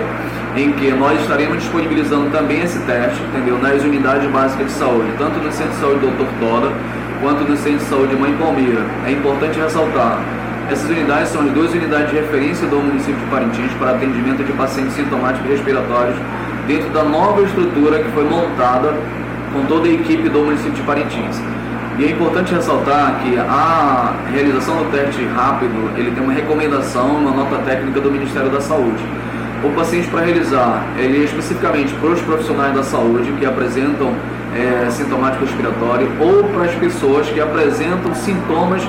em 0.56 0.72
que 0.74 0.92
nós 0.92 1.20
estaremos 1.22 1.58
disponibilizando 1.58 2.30
também 2.30 2.62
esse 2.62 2.78
teste, 2.80 3.22
entendeu, 3.24 3.58
nas 3.58 3.82
unidades 3.84 4.30
básicas 4.30 4.68
de 4.68 4.74
saúde, 4.74 5.12
tanto 5.18 5.39
no 5.39 5.52
Centro 5.52 5.74
de 5.74 5.80
Saúde 5.80 6.00
Doutor 6.02 6.28
Toda, 6.39 6.72
quanto 7.22 7.50
no 7.50 7.58
Centro 7.58 7.80
de 7.80 7.86
Saúde 7.86 8.16
Mãe 8.16 8.34
Palmira. 8.34 8.82
É 9.06 9.12
importante 9.12 9.60
ressaltar, 9.60 10.20
essas 10.70 10.89
unidades 10.89 11.30
são 11.30 11.42
as 11.42 11.52
duas 11.52 11.72
unidades 11.74 12.10
de 12.12 12.16
referência 12.18 12.68
do 12.68 12.78
município 12.78 13.20
de 13.20 13.26
Parintins 13.26 13.72
para 13.80 13.92
atendimento 13.92 14.44
de 14.44 14.54
pacientes 14.54 14.94
sintomáticos 14.94 15.50
respiratórios 15.50 16.16
dentro 16.68 16.89
da 16.92 17.04
nova 17.04 17.42
estrutura 17.42 18.00
que 18.00 18.12
foi 18.12 18.24
montada 18.24 18.94
com 19.52 19.66
toda 19.66 19.88
a 19.88 19.92
equipe 19.92 20.30
do 20.30 20.39
município 20.39 20.74
de 20.74 20.82
Parintins. 20.84 21.42
E 21.98 22.06
é 22.06 22.12
importante 22.12 22.54
ressaltar 22.54 23.20
que 23.22 23.38
a 23.38 24.13
realização 24.32 24.78
do 24.78 24.92
teste 24.92 25.24
rápido, 25.36 25.92
ele 25.98 26.12
tem 26.12 26.24
uma 26.24 26.34
recomendação, 26.34 27.08
uma 27.08 27.32
nota 27.32 27.58
técnica 27.58 28.00
do 28.00 28.12
Ministério 28.12 28.50
da 28.50 28.62
Saúde 28.62 29.04
o 29.63 29.71
paciente 29.71 30.08
para 30.10 30.21
realizar, 30.21 30.86
ele 30.97 31.21
é 31.21 31.26
especificamente 31.26 31.93
para 31.95 32.10
os 32.10 32.21
profissionais 32.21 32.76
da 32.76 32.84
saúde 32.84 33.32
que 33.39 33.45
apresentam 33.45 34.13
é, 34.56 34.89
sintomático 34.89 35.45
respiratório 35.45 36.12
ou 36.19 36.43
para 36.43 36.65
as 36.65 36.76
pessoas 36.76 37.28
que 37.28 37.39
apresentam 37.39 38.13
sintomas 38.13 38.82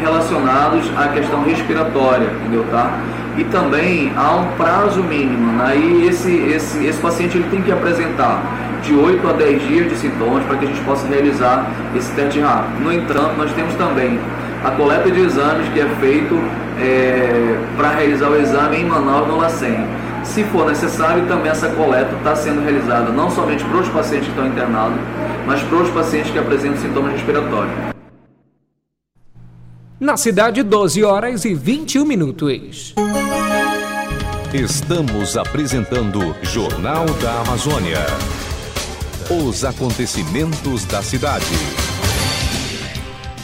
relacionados 0.00 0.90
à 0.96 1.08
questão 1.08 1.42
respiratória, 1.44 2.28
entendeu, 2.40 2.64
tá? 2.70 2.98
E 3.36 3.44
também 3.44 4.12
há 4.16 4.32
um 4.34 4.56
prazo 4.56 5.02
mínimo, 5.02 5.52
né? 5.52 5.76
e 5.76 6.06
esse, 6.06 6.34
esse, 6.34 6.84
esse 6.84 7.00
paciente 7.00 7.38
ele 7.38 7.48
tem 7.50 7.62
que 7.62 7.72
apresentar 7.72 8.42
de 8.82 8.94
8 8.94 9.26
a 9.26 9.32
10 9.32 9.68
dias 9.68 9.88
de 9.88 9.96
sintomas 9.96 10.44
para 10.44 10.58
que 10.58 10.64
a 10.64 10.68
gente 10.68 10.80
possa 10.80 11.06
realizar 11.06 11.70
esse 11.96 12.12
teste 12.12 12.40
rápido. 12.40 12.82
No 12.82 12.92
entanto, 12.92 13.34
nós 13.38 13.50
temos 13.52 13.74
também 13.74 14.18
a 14.64 14.70
coleta 14.72 15.10
de 15.10 15.20
exames 15.20 15.68
que 15.72 15.80
é 15.80 15.86
feito 16.00 16.38
é, 16.78 17.58
para 17.76 17.90
realizar 17.90 18.28
o 18.28 18.36
exame 18.36 18.78
em 18.78 18.84
Manaus 18.84 19.28
no 19.28 19.36
LACEN. 19.36 19.86
Se 20.24 20.44
for 20.44 20.66
necessário, 20.66 21.26
também 21.26 21.50
essa 21.50 21.68
coleta 21.70 22.14
está 22.16 22.34
sendo 22.34 22.62
realizada 22.62 23.10
não 23.10 23.30
somente 23.30 23.64
para 23.64 23.80
os 23.80 23.88
pacientes 23.88 24.26
que 24.26 24.32
estão 24.32 24.46
internados, 24.46 24.98
mas 25.46 25.62
para 25.62 25.78
os 25.78 25.90
pacientes 25.90 26.30
que 26.30 26.38
apresentam 26.38 26.80
sintomas 26.80 27.12
respiratórios. 27.12 27.74
Na 29.98 30.16
cidade, 30.16 30.62
12 30.62 31.04
horas 31.04 31.44
e 31.44 31.54
21 31.54 32.04
minutos. 32.04 32.94
Estamos 34.52 35.36
apresentando 35.36 36.34
Jornal 36.42 37.06
da 37.22 37.40
Amazônia. 37.40 37.98
Os 39.30 39.64
acontecimentos 39.64 40.84
da 40.84 41.02
cidade. 41.02 41.46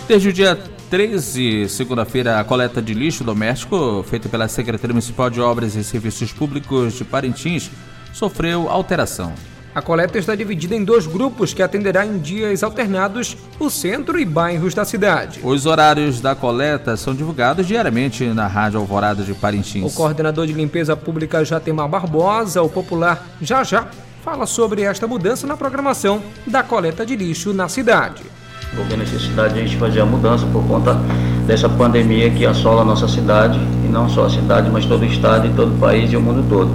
Desde 0.07 0.29
o 0.29 0.33
dia 0.33 0.59
13, 0.91 1.69
segunda-feira, 1.69 2.41
a 2.41 2.45
coleta 2.45 2.81
de 2.81 2.95
lixo 2.95 3.23
doméstico, 3.23 4.03
feita 4.09 4.27
pela 4.29 4.49
Secretaria 4.49 4.95
Municipal 4.95 5.29
de 5.29 5.39
Obras 5.39 5.75
e 5.75 5.85
Serviços 5.85 6.33
Públicos 6.33 6.95
de 6.95 7.05
Parintins, 7.05 7.71
sofreu 8.13 8.71
alteração. 8.71 9.35
A 9.75 9.83
coleta 9.83 10.19
está 10.19 10.35
dividida 10.35 10.75
em 10.75 10.83
dois 10.83 11.07
grupos 11.07 11.53
que 11.53 11.63
atenderá 11.63 12.07
em 12.07 12.19
dias 12.19 12.63
alternados 12.63 13.37
o 13.61 13.69
centro 13.69 14.19
e 14.19 14.25
bairros 14.25 14.73
da 14.73 14.85
cidade. 14.85 15.41
Os 15.45 15.67
horários 15.67 16.23
da 16.23 16.35
coleta 16.35 16.97
são 16.97 17.15
divulgados 17.15 17.67
diariamente 17.67 18.25
na 18.25 18.47
Rádio 18.47 18.81
Alvorada 18.81 19.23
de 19.23 19.35
Parintins. 19.35 19.93
O 19.93 19.95
coordenador 19.95 20.47
de 20.47 20.55
limpeza 20.55 20.97
pública 20.97 21.45
Jatemar 21.45 21.89
Barbosa, 21.89 22.63
o 22.63 22.69
popular 22.69 23.27
Já 23.43 23.63
Já, 23.63 23.89
fala 24.25 24.47
sobre 24.47 24.83
esta 24.83 25.07
mudança 25.07 25.47
na 25.47 25.57
programação 25.57 26.23
da 26.47 26.63
coleta 26.63 27.05
de 27.05 27.15
lixo 27.15 27.53
na 27.53 27.69
cidade 27.69 28.38
houve 28.77 28.95
a 28.95 28.97
necessidade 28.97 29.55
de 29.55 29.61
a 29.61 29.63
gente 29.63 29.77
fazer 29.77 30.01
a 30.01 30.07
mudança 30.07 30.47
por 30.53 30.63
conta 30.65 30.99
dessa 31.47 31.69
pandemia 31.69 32.31
que 32.31 32.45
assola 32.45 32.83
a 32.83 32.85
nossa 32.85 33.09
cidade, 33.09 33.59
e 33.85 33.89
não 33.89 34.09
só 34.09 34.27
a 34.27 34.31
cidade, 34.31 34.69
mas 34.71 34.85
todo 34.85 35.03
o 35.03 35.05
estado 35.05 35.47
e 35.47 35.51
todo 35.51 35.75
o 35.75 35.79
país 35.79 36.13
e 36.13 36.17
o 36.17 36.21
mundo 36.21 36.45
todo. 36.49 36.71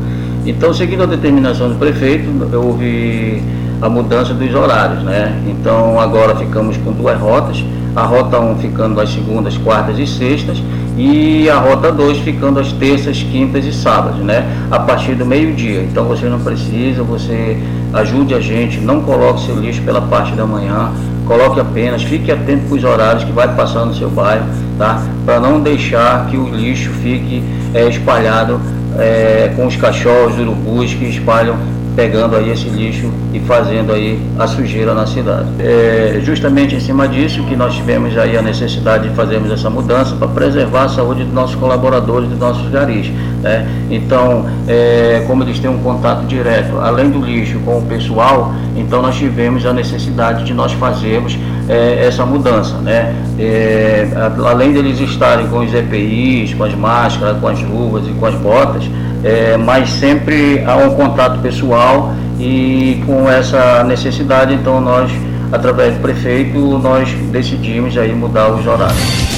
Então, 0.45 0.73
seguindo 0.73 1.03
a 1.03 1.05
determinação 1.05 1.69
do 1.69 1.75
prefeito, 1.75 2.27
houve 2.55 3.41
a 3.81 3.87
mudança 3.87 4.33
dos 4.33 4.53
horários, 4.53 5.03
né? 5.03 5.41
Então, 5.47 5.99
agora 5.99 6.35
ficamos 6.35 6.75
com 6.77 6.91
duas 6.91 7.19
rotas, 7.19 7.63
a 7.95 8.03
rota 8.03 8.39
1 8.39 8.57
ficando 8.57 8.99
às 8.99 9.09
segundas, 9.13 9.57
quartas 9.57 9.99
e 9.99 10.07
sextas, 10.07 10.61
e 10.97 11.49
a 11.49 11.57
rota 11.57 11.91
2 11.91 12.19
ficando 12.19 12.59
às 12.59 12.71
terças, 12.73 13.23
quintas 13.23 13.65
e 13.65 13.71
sábados, 13.71 14.19
né? 14.19 14.45
A 14.69 14.79
partir 14.79 15.15
do 15.15 15.25
meio-dia. 15.25 15.83
Então 15.83 16.05
você 16.05 16.25
não 16.25 16.39
precisa, 16.39 17.03
você 17.03 17.57
ajude 17.93 18.33
a 18.33 18.39
gente, 18.39 18.79
não 18.79 19.01
coloque 19.01 19.45
seu 19.45 19.59
lixo 19.59 19.81
pela 19.83 20.01
parte 20.01 20.33
da 20.33 20.45
manhã, 20.45 20.91
coloque 21.25 21.59
apenas, 21.59 22.03
fique 22.03 22.31
atento 22.31 22.67
para 22.67 22.75
os 22.75 22.83
horários 22.83 23.23
que 23.23 23.31
vai 23.31 23.53
passar 23.55 23.85
no 23.85 23.93
seu 23.93 24.09
bairro, 24.09 24.45
tá? 24.77 25.01
Para 25.25 25.39
não 25.39 25.61
deixar 25.61 26.27
que 26.27 26.37
o 26.37 26.49
lixo 26.49 26.89
fique 27.01 27.43
é, 27.73 27.87
espalhado 27.87 28.59
é, 28.97 29.51
com 29.55 29.65
os 29.65 29.75
cachorros, 29.75 30.37
urubus 30.37 30.93
que 30.93 31.05
espalham 31.05 31.57
pegando 31.95 32.35
aí 32.35 32.49
esse 32.49 32.67
lixo 32.69 33.11
e 33.33 33.39
fazendo 33.39 33.93
aí 33.93 34.19
a 34.37 34.47
sujeira 34.47 34.93
na 34.93 35.05
cidade. 35.05 35.47
É 35.59 36.19
justamente 36.23 36.75
em 36.75 36.79
cima 36.79 37.07
disso 37.07 37.43
que 37.43 37.55
nós 37.55 37.75
tivemos 37.75 38.17
aí 38.17 38.37
a 38.37 38.41
necessidade 38.41 39.09
de 39.09 39.15
fazermos 39.15 39.51
essa 39.51 39.69
mudança 39.69 40.15
para 40.15 40.27
preservar 40.27 40.83
a 40.83 40.89
saúde 40.89 41.23
dos 41.23 41.33
nossos 41.33 41.55
colaboradores, 41.55 42.29
dos 42.29 42.39
nossos 42.39 42.69
garis. 42.69 43.07
Né? 43.41 43.67
Então, 43.91 44.45
é, 44.67 45.23
como 45.27 45.43
eles 45.43 45.59
têm 45.59 45.69
um 45.69 45.79
contato 45.79 46.25
direto, 46.25 46.79
além 46.79 47.09
do 47.09 47.19
lixo 47.19 47.59
com 47.59 47.79
o 47.79 47.81
pessoal, 47.83 48.53
então 48.75 49.01
nós 49.01 49.15
tivemos 49.15 49.65
a 49.65 49.73
necessidade 49.73 50.43
de 50.43 50.53
nós 50.53 50.71
fazermos 50.73 51.37
é, 51.69 52.05
essa 52.05 52.25
mudança. 52.25 52.77
Né? 52.77 53.15
É, 53.37 54.07
além 54.45 54.73
deles 54.73 54.99
estarem 54.99 55.47
com 55.47 55.59
os 55.59 55.73
EPIs, 55.73 56.53
com 56.53 56.63
as 56.63 56.73
máscaras, 56.73 57.37
com 57.39 57.47
as 57.47 57.61
luvas 57.61 58.07
e 58.07 58.11
com 58.11 58.25
as 58.25 58.35
botas, 58.35 58.83
é, 59.23 59.57
mas 59.57 59.89
sempre 59.89 60.63
há 60.65 60.75
um 60.77 60.95
contato 60.95 61.41
pessoal 61.41 62.13
e 62.39 63.01
com 63.05 63.29
essa 63.29 63.83
necessidade, 63.83 64.53
então 64.53 64.81
nós, 64.81 65.11
através 65.51 65.95
do 65.95 66.01
prefeito, 66.01 66.59
nós 66.79 67.09
decidimos 67.31 67.97
aí 67.97 68.13
mudar 68.13 68.51
os 68.51 68.65
horários. 68.67 69.33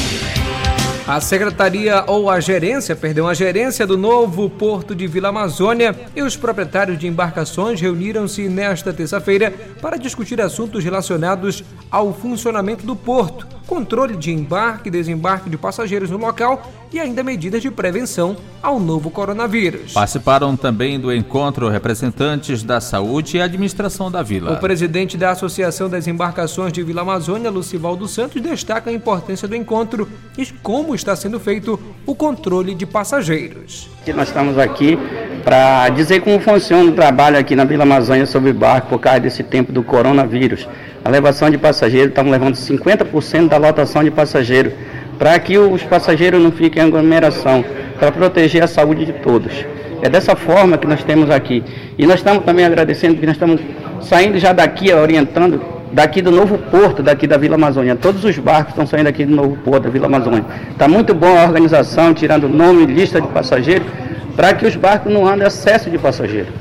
A 1.08 1.22
secretaria 1.22 2.04
ou 2.08 2.32
a 2.32 2.40
gerência, 2.40 2.96
perdão, 2.96 3.28
a 3.28 3.34
gerência 3.36 3.86
do 3.86 3.96
novo 3.96 4.50
porto 4.50 4.96
de 4.96 5.06
Vila 5.06 5.30
Amazônia 5.30 5.96
e 6.16 6.24
os 6.24 6.36
proprietários 6.36 6.98
de 6.98 7.06
embarcações 7.06 7.80
reuniram-se 7.80 8.50
nesta 8.50 8.92
terça-feira 8.92 9.54
para 9.80 9.98
discutir 9.98 10.42
assuntos 10.42 10.84
relacionados 10.84 11.64
ao 11.92 12.12
funcionamento 12.12 12.88
do 12.88 12.96
porto, 12.96 13.48
controle 13.66 14.16
de 14.16 14.32
embarque 14.32 14.90
e 14.90 14.92
desembarque 14.92 15.50
de 15.50 15.58
passageiros 15.58 16.10
no 16.10 16.18
local 16.18 16.72
e 16.94 17.00
ainda 17.00 17.24
medidas 17.24 17.62
de 17.62 17.70
prevenção 17.70 18.38
ao 18.62 18.80
novo 18.80 19.10
coronavírus. 19.10 19.94
Participaram 19.94 20.56
também 20.56 21.00
do 21.00 21.14
encontro 21.14 21.68
representantes 21.68 22.64
da 22.64 22.80
saúde 22.80 23.38
e 23.38 23.42
administração 23.42 24.10
da 24.10 24.22
vila. 24.22 24.54
O 24.54 24.58
presidente 24.58 25.18
da 25.18 25.32
Associação 25.32 25.90
das 25.90 26.08
Embarcações 26.08 26.72
de 26.72 26.82
Vila 26.84 27.02
Amazônia, 27.02 27.50
Lucivaldo 27.50 28.08
Santos, 28.08 28.42
destaca 28.42 28.90
a 28.90 28.94
importância 28.94 29.48
do 29.48 29.56
encontro 29.56 30.08
e 30.38 30.46
como 30.46 30.96
está 30.96 31.16
sendo 31.16 31.40
feito 31.40 31.80
o 32.06 32.16
controle 32.16 32.74
de 32.74 32.86
passageiros. 32.86 33.90
Nós 34.16 34.28
estamos 34.28 34.58
aqui 34.58 34.98
para 35.44 35.90
dizer 35.90 36.22
como 36.22 36.40
funciona 36.40 36.90
o 36.90 36.94
trabalho 36.94 37.38
aqui 37.38 37.56
na 37.56 37.66
Vila 37.66 37.84
Amazônia 37.84 38.26
sobre 38.26 38.54
barco 38.54 38.90
por 38.90 39.00
causa 39.00 39.20
desse 39.20 39.44
tempo 39.44 39.72
do 39.72 39.84
coronavírus. 39.84 40.68
A 41.06 41.10
levação 41.12 41.52
de 41.52 41.58
passageiros, 41.60 42.10
estamos 42.10 42.32
levando 42.32 42.56
50% 42.56 43.48
da 43.48 43.58
lotação 43.58 44.04
de 44.04 44.10
passageiros 44.10 44.74
para 45.20 45.38
que 45.38 45.56
os 45.56 45.84
passageiros 45.84 46.42
não 46.42 46.52
fiquem 46.52 46.82
em 46.82 46.88
aglomeração, 46.88 47.64
para 48.00 48.12
proteger 48.12 48.64
a 48.64 48.68
saúde 48.68 49.06
de 49.06 49.14
todos. 49.14 49.54
É 50.02 50.10
dessa 50.10 50.36
forma 50.36 50.80
que 50.80 50.88
nós 50.88 51.04
temos 51.04 51.30
aqui. 51.30 51.64
E 51.96 52.08
nós 52.08 52.16
estamos 52.16 52.44
também 52.44 52.66
agradecendo 52.66 53.18
que 53.18 53.26
nós 53.28 53.36
estamos 53.36 53.62
saindo 54.02 54.40
já 54.40 54.52
daqui, 54.52 54.92
orientando, 54.92 55.62
daqui 55.92 56.24
do 56.24 56.32
novo 56.32 56.58
porto, 56.58 57.04
daqui 57.04 57.28
da 57.28 57.38
Vila 57.38 57.54
Amazônia. 57.54 57.96
Todos 57.96 58.26
os 58.26 58.40
barcos 58.40 58.70
estão 58.70 58.88
saindo 58.88 59.06
aqui 59.06 59.26
do 59.26 59.36
novo 59.36 59.56
porto 59.58 59.84
da 59.84 59.90
Vila 59.92 60.08
Amazônia. 60.08 60.44
Está 60.72 60.88
muito 60.88 61.14
bom 61.14 61.38
a 61.38 61.44
organização, 61.44 62.16
tirando 62.16 62.50
nome 62.50 62.84
lista 62.88 63.22
de 63.22 63.28
passageiros, 63.28 63.88
para 64.36 64.56
que 64.56 64.66
os 64.66 64.76
barcos 64.76 65.14
não 65.14 65.28
andem 65.28 65.46
excesso 65.46 65.88
de 65.88 66.00
passageiros. 66.00 66.52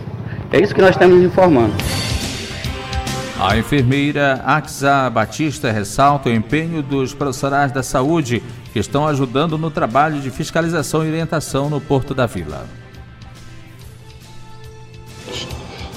É 0.52 0.60
isso 0.60 0.74
que 0.74 0.82
nós 0.82 0.90
estamos 0.90 1.22
informando. 1.24 1.72
A 3.38 3.56
enfermeira 3.56 4.40
Axa 4.44 5.10
Batista 5.10 5.72
ressalta 5.72 6.28
o 6.28 6.32
empenho 6.32 6.80
dos 6.82 7.12
profissionais 7.12 7.72
da 7.72 7.82
saúde 7.82 8.40
que 8.72 8.78
estão 8.78 9.08
ajudando 9.08 9.58
no 9.58 9.72
trabalho 9.72 10.20
de 10.20 10.30
fiscalização 10.30 11.04
e 11.04 11.08
orientação 11.08 11.68
no 11.68 11.80
Porto 11.80 12.14
da 12.14 12.26
Vila. 12.26 12.64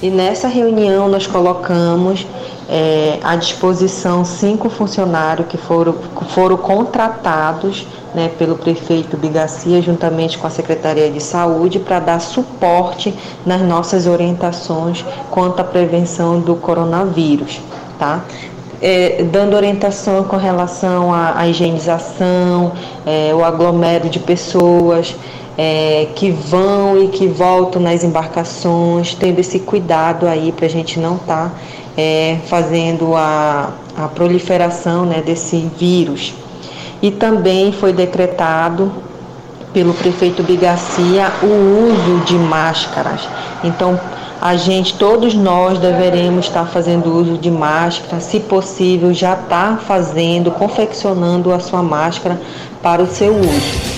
E 0.01 0.09
nessa 0.09 0.47
reunião 0.47 1.07
nós 1.07 1.27
colocamos 1.27 2.25
é, 2.69 3.19
à 3.23 3.35
disposição 3.35 4.25
cinco 4.25 4.69
funcionários 4.69 5.47
que 5.47 5.57
foram, 5.57 5.95
foram 6.29 6.57
contratados 6.57 7.87
né, 8.13 8.29
pelo 8.37 8.57
prefeito 8.57 9.15
Bigacia, 9.15 9.81
juntamente 9.81 10.37
com 10.37 10.47
a 10.47 10.49
Secretaria 10.49 11.09
de 11.09 11.21
Saúde, 11.21 11.79
para 11.79 11.99
dar 11.99 12.19
suporte 12.19 13.13
nas 13.45 13.61
nossas 13.61 14.05
orientações 14.05 15.05
quanto 15.31 15.61
à 15.61 15.63
prevenção 15.63 16.39
do 16.39 16.55
coronavírus. 16.55 17.59
Tá? 17.97 18.23
É, 18.81 19.23
dando 19.23 19.55
orientação 19.55 20.23
com 20.25 20.35
relação 20.35 21.13
à, 21.13 21.39
à 21.39 21.47
higienização, 21.47 22.73
é, 23.05 23.33
o 23.33 23.43
aglomero 23.43 24.09
de 24.09 24.19
pessoas 24.19 25.15
é, 25.57 26.09
que 26.15 26.29
vão 26.29 27.01
e 27.03 27.07
que 27.07 27.27
voltam 27.27 27.81
nas 27.81 28.03
embarcações, 28.03 29.15
tendo 29.15 29.39
esse 29.39 29.59
cuidado 29.59 30.27
aí 30.27 30.51
para 30.51 30.67
a 30.67 30.69
gente 30.69 30.99
não 30.99 31.15
estar 31.15 31.49
tá, 31.49 31.51
é, 31.97 32.37
fazendo 32.45 33.15
a, 33.15 33.71
a 33.97 34.07
proliferação 34.07 35.05
né, 35.05 35.21
desse 35.25 35.69
vírus 35.77 36.33
e 37.01 37.11
também 37.11 37.71
foi 37.71 37.91
decretado 37.91 38.91
pelo 39.73 39.93
prefeito 39.93 40.43
Bigacia 40.43 41.31
o 41.43 41.91
uso 41.91 42.25
de 42.25 42.35
máscaras. 42.35 43.27
Então, 43.63 43.99
a 44.39 44.55
gente, 44.55 44.93
todos 44.97 45.33
nós 45.33 45.79
deveremos 45.79 46.45
estar 46.45 46.65
fazendo 46.65 47.11
uso 47.11 47.37
de 47.37 47.49
máscara, 47.49 48.21
se 48.21 48.39
possível, 48.39 49.13
já 49.13 49.33
está 49.33 49.77
fazendo, 49.77 50.51
confeccionando 50.51 51.51
a 51.51 51.59
sua 51.59 51.81
máscara 51.81 52.39
para 52.81 53.01
o 53.01 53.07
seu 53.07 53.35
uso. 53.35 53.97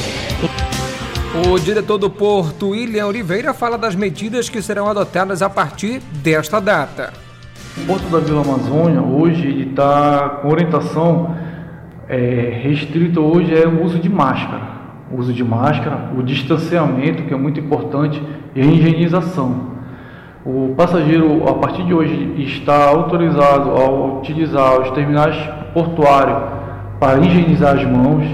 O 1.48 1.60
diretor 1.60 1.98
do 1.98 2.10
Porto, 2.10 2.70
William 2.70 3.06
Oliveira, 3.06 3.54
fala 3.54 3.78
das 3.78 3.96
medidas 3.96 4.50
que 4.50 4.62
serão 4.62 4.88
adotadas 4.88 5.42
a 5.42 5.50
partir 5.50 6.00
desta 6.12 6.60
data. 6.60 7.29
O 7.78 7.86
Porto 7.86 8.10
da 8.10 8.20
Vila 8.20 8.42
Amazônia 8.42 9.02
hoje 9.02 9.70
está 9.70 10.40
com 10.42 10.50
orientação 10.50 11.36
é, 12.08 12.60
restrito 12.64 13.22
hoje 13.22 13.54
é 13.54 13.68
o 13.68 13.84
uso 13.84 14.00
de 14.00 14.10
máscara. 14.10 14.80
O 15.12 15.18
uso 15.18 15.32
de 15.32 15.44
máscara, 15.44 16.10
o 16.18 16.24
distanciamento, 16.24 17.24
que 17.24 17.34
é 17.34 17.38
muito 17.38 17.60
importante, 17.60 18.22
e 18.56 18.62
a 18.62 18.66
higienização. 18.66 19.70
O 20.44 20.74
passageiro, 20.76 21.48
a 21.48 21.54
partir 21.54 21.84
de 21.84 21.94
hoje, 21.94 22.34
está 22.38 22.90
autorizado 22.90 23.70
a 23.72 24.18
utilizar 24.20 24.82
os 24.82 24.90
terminais 24.92 25.36
portuários 25.72 26.38
para 27.00 27.20
higienizar 27.20 27.76
as 27.76 27.86
mãos. 27.86 28.26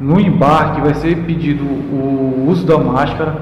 No 0.00 0.20
embarque 0.20 0.80
vai 0.80 0.94
ser 0.94 1.16
pedido 1.24 1.64
o 1.64 2.46
uso 2.48 2.64
da 2.64 2.78
máscara 2.78 3.36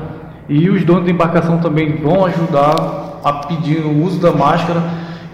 e 0.49 0.71
os 0.71 0.85
donos 0.85 1.05
da 1.05 1.11
embarcação 1.11 1.59
também 1.59 1.97
vão 1.97 2.25
ajudar 2.25 3.21
a 3.23 3.33
pedir 3.47 3.81
o 3.85 4.05
uso 4.05 4.21
da 4.21 4.33
máscara 4.33 4.81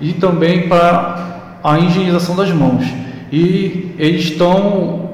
e 0.02 0.12
também 0.12 0.68
para 0.68 1.58
a 1.64 1.78
higienização 1.78 2.36
das 2.36 2.50
mãos 2.50 2.84
e 3.32 3.94
eles 3.98 4.24
estão 4.24 5.10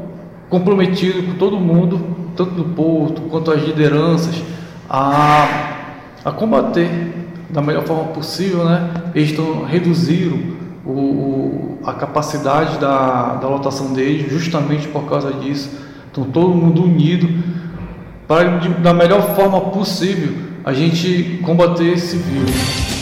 comprometidos 0.50 1.24
com 1.24 1.34
todo 1.34 1.56
mundo, 1.60 2.16
tanto 2.36 2.50
do 2.50 2.64
porto 2.64 3.22
quanto 3.30 3.52
as 3.52 3.62
lideranças, 3.62 4.42
a, 4.90 5.46
a 6.24 6.32
combater 6.32 7.14
da 7.48 7.62
melhor 7.62 7.84
forma 7.84 8.04
possível, 8.06 8.64
né? 8.64 8.90
Eles 9.14 9.30
estão 9.30 9.64
reduziram 9.64 10.36
o, 10.84 11.78
a 11.84 11.92
capacidade 11.92 12.78
da, 12.78 13.36
da 13.36 13.46
lotação 13.46 13.92
deles 13.92 14.30
justamente 14.30 14.88
por 14.88 15.08
causa 15.08 15.32
disso. 15.32 15.70
Estão 16.06 16.24
todo 16.24 16.54
mundo 16.54 16.82
unido 16.82 17.28
para 18.26 18.58
de, 18.58 18.68
da 18.68 18.92
melhor 18.92 19.36
forma 19.36 19.60
possível 19.60 20.34
a 20.64 20.72
gente 20.72 21.40
combater 21.44 21.92
esse 21.92 22.16
vírus. 22.16 22.97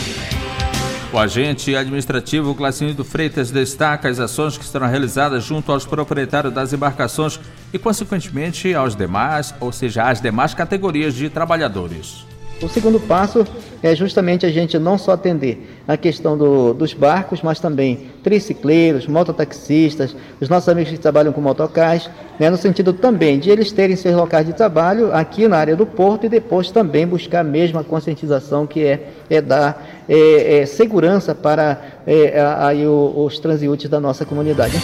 O 1.11 1.17
agente 1.17 1.73
administrativo 1.73 2.53
Glacindo 2.53 3.01
Freitas 3.01 3.49
destaca 3.49 4.09
as 4.09 4.19
ações 4.19 4.57
que 4.57 4.65
serão 4.65 4.87
realizadas 4.87 5.41
junto 5.41 5.71
aos 5.71 5.85
proprietários 5.85 6.53
das 6.53 6.73
embarcações 6.73 7.39
e, 7.71 7.79
consequentemente, 7.79 8.73
aos 8.73 8.93
demais, 8.93 9.55
ou 9.61 9.71
seja, 9.71 10.03
às 10.03 10.19
demais 10.19 10.53
categorias 10.53 11.15
de 11.15 11.29
trabalhadores. 11.29 12.25
O 12.61 12.67
segundo 12.67 12.99
passo 12.99 13.45
é 13.83 13.95
justamente 13.95 14.43
a 14.43 14.49
gente 14.49 14.79
não 14.79 14.97
só 14.97 15.11
atender 15.11 15.79
a 15.87 15.95
questão 15.95 16.35
do, 16.35 16.73
dos 16.73 16.91
barcos, 16.91 17.41
mas 17.43 17.59
também 17.59 18.07
tricicleiros, 18.23 19.05
mototaxistas, 19.05 20.15
os 20.41 20.49
nossos 20.49 20.67
amigos 20.67 20.91
que 20.91 20.97
trabalham 20.97 21.31
com 21.31 21.39
motocais, 21.39 22.09
né, 22.39 22.49
no 22.49 22.57
sentido 22.57 22.93
também 22.93 23.37
de 23.37 23.51
eles 23.51 23.71
terem 23.71 23.95
seus 23.95 24.15
locais 24.15 24.45
de 24.45 24.53
trabalho 24.53 25.13
aqui 25.13 25.47
na 25.47 25.57
área 25.57 25.75
do 25.75 25.85
porto 25.85 26.25
e 26.25 26.29
depois 26.29 26.71
também 26.71 27.05
buscar 27.05 27.41
a 27.41 27.43
mesma 27.43 27.83
conscientização 27.83 28.65
que 28.65 28.83
é, 28.83 29.07
é 29.29 29.39
dar 29.39 29.85
é, 30.09 30.61
é, 30.61 30.65
segurança 30.65 31.35
para 31.35 31.79
é, 32.07 32.41
aí, 32.57 32.87
os 32.87 33.37
transeúntes 33.37 33.87
da 33.87 33.99
nossa 33.99 34.25
comunidade. 34.25 34.77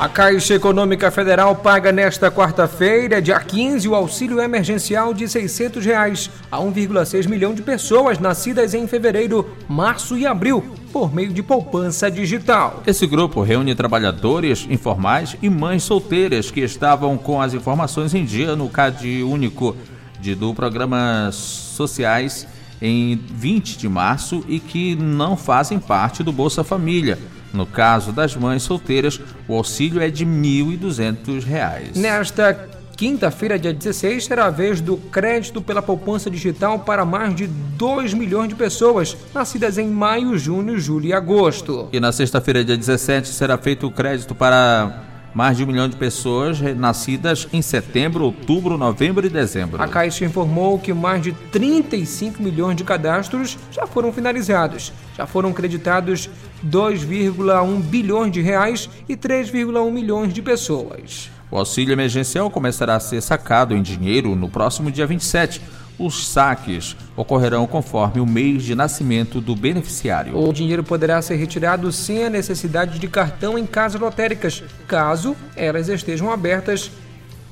A 0.00 0.08
Caixa 0.08 0.54
Econômica 0.54 1.10
Federal 1.10 1.54
paga 1.54 1.92
nesta 1.92 2.30
quarta-feira, 2.30 3.20
dia 3.20 3.38
15, 3.38 3.86
o 3.86 3.94
auxílio 3.94 4.40
emergencial 4.40 5.12
de 5.12 5.28
600 5.28 5.84
reais 5.84 6.30
a 6.50 6.56
1,6 6.56 7.28
milhão 7.28 7.52
de 7.52 7.60
pessoas 7.60 8.18
nascidas 8.18 8.72
em 8.72 8.86
fevereiro, 8.86 9.54
março 9.68 10.16
e 10.16 10.26
abril, 10.26 10.64
por 10.90 11.14
meio 11.14 11.34
de 11.34 11.42
poupança 11.42 12.10
digital. 12.10 12.82
Esse 12.86 13.06
grupo 13.06 13.42
reúne 13.42 13.74
trabalhadores 13.74 14.66
informais 14.70 15.36
e 15.42 15.50
mães 15.50 15.82
solteiras 15.82 16.50
que 16.50 16.60
estavam 16.60 17.18
com 17.18 17.38
as 17.38 17.52
informações 17.52 18.14
em 18.14 18.24
dia 18.24 18.56
no 18.56 18.70
CAD 18.70 19.22
único 19.22 19.76
de, 20.18 20.34
do 20.34 20.54
programa 20.54 21.28
sociais 21.30 22.48
em 22.80 23.16
20 23.16 23.76
de 23.76 23.88
março 23.88 24.44
e 24.48 24.58
que 24.58 24.94
não 24.94 25.36
fazem 25.36 25.78
parte 25.78 26.22
do 26.22 26.32
Bolsa 26.32 26.64
Família. 26.64 27.18
No 27.52 27.66
caso 27.66 28.12
das 28.12 28.36
mães 28.36 28.62
solteiras, 28.62 29.20
o 29.48 29.54
auxílio 29.54 30.00
é 30.00 30.08
de 30.08 30.24
R$ 30.24 30.30
1.200. 30.30 31.96
Nesta 31.96 32.68
quinta-feira, 32.96 33.58
dia 33.58 33.72
16, 33.72 34.26
será 34.26 34.46
a 34.46 34.50
vez 34.50 34.80
do 34.80 34.96
crédito 34.96 35.60
pela 35.62 35.80
poupança 35.80 36.30
digital 36.30 36.80
para 36.80 37.04
mais 37.04 37.34
de 37.34 37.46
2 37.46 38.14
milhões 38.14 38.50
de 38.50 38.54
pessoas 38.54 39.16
nascidas 39.34 39.78
em 39.78 39.88
maio, 39.88 40.36
junho, 40.36 40.78
julho 40.78 41.06
e 41.06 41.12
agosto. 41.12 41.88
E 41.92 41.98
na 41.98 42.12
sexta-feira, 42.12 42.62
dia 42.62 42.76
17, 42.76 43.28
será 43.28 43.56
feito 43.56 43.86
o 43.86 43.90
crédito 43.90 44.34
para 44.34 45.09
mais 45.34 45.56
de 45.56 45.64
um 45.64 45.66
milhão 45.66 45.88
de 45.88 45.96
pessoas 45.96 46.60
nascidas 46.60 47.48
em 47.52 47.62
setembro, 47.62 48.24
outubro, 48.24 48.76
novembro 48.76 49.26
e 49.26 49.30
dezembro. 49.30 49.82
A 49.82 49.88
Caixa 49.88 50.24
informou 50.24 50.78
que 50.78 50.92
mais 50.92 51.22
de 51.22 51.32
35 51.32 52.42
milhões 52.42 52.76
de 52.76 52.84
cadastros 52.84 53.58
já 53.70 53.86
foram 53.86 54.12
finalizados. 54.12 54.92
Já 55.16 55.26
foram 55.26 55.52
creditados 55.52 56.28
2,1 56.66 57.80
bilhões 57.82 58.32
de 58.32 58.40
reais 58.40 58.88
e 59.08 59.16
3,1 59.16 59.90
milhões 59.90 60.32
de 60.32 60.42
pessoas. 60.42 61.30
O 61.50 61.56
auxílio 61.56 61.92
emergencial 61.92 62.48
começará 62.48 62.94
a 62.94 63.00
ser 63.00 63.20
sacado 63.20 63.74
em 63.74 63.82
dinheiro 63.82 64.36
no 64.36 64.48
próximo 64.48 64.90
dia 64.90 65.06
27 65.06 65.60
os 66.00 66.26
saques 66.26 66.96
ocorrerão 67.14 67.66
conforme 67.66 68.20
o 68.20 68.26
mês 68.26 68.62
de 68.62 68.74
nascimento 68.74 69.38
do 69.38 69.54
beneficiário. 69.54 70.34
O 70.36 70.50
dinheiro 70.50 70.82
poderá 70.82 71.20
ser 71.20 71.36
retirado 71.36 71.92
sem 71.92 72.24
a 72.24 72.30
necessidade 72.30 72.98
de 72.98 73.06
cartão 73.06 73.58
em 73.58 73.66
casas 73.66 74.00
lotéricas, 74.00 74.64
caso 74.88 75.36
elas 75.54 75.88
estejam 75.90 76.32
abertas 76.32 76.90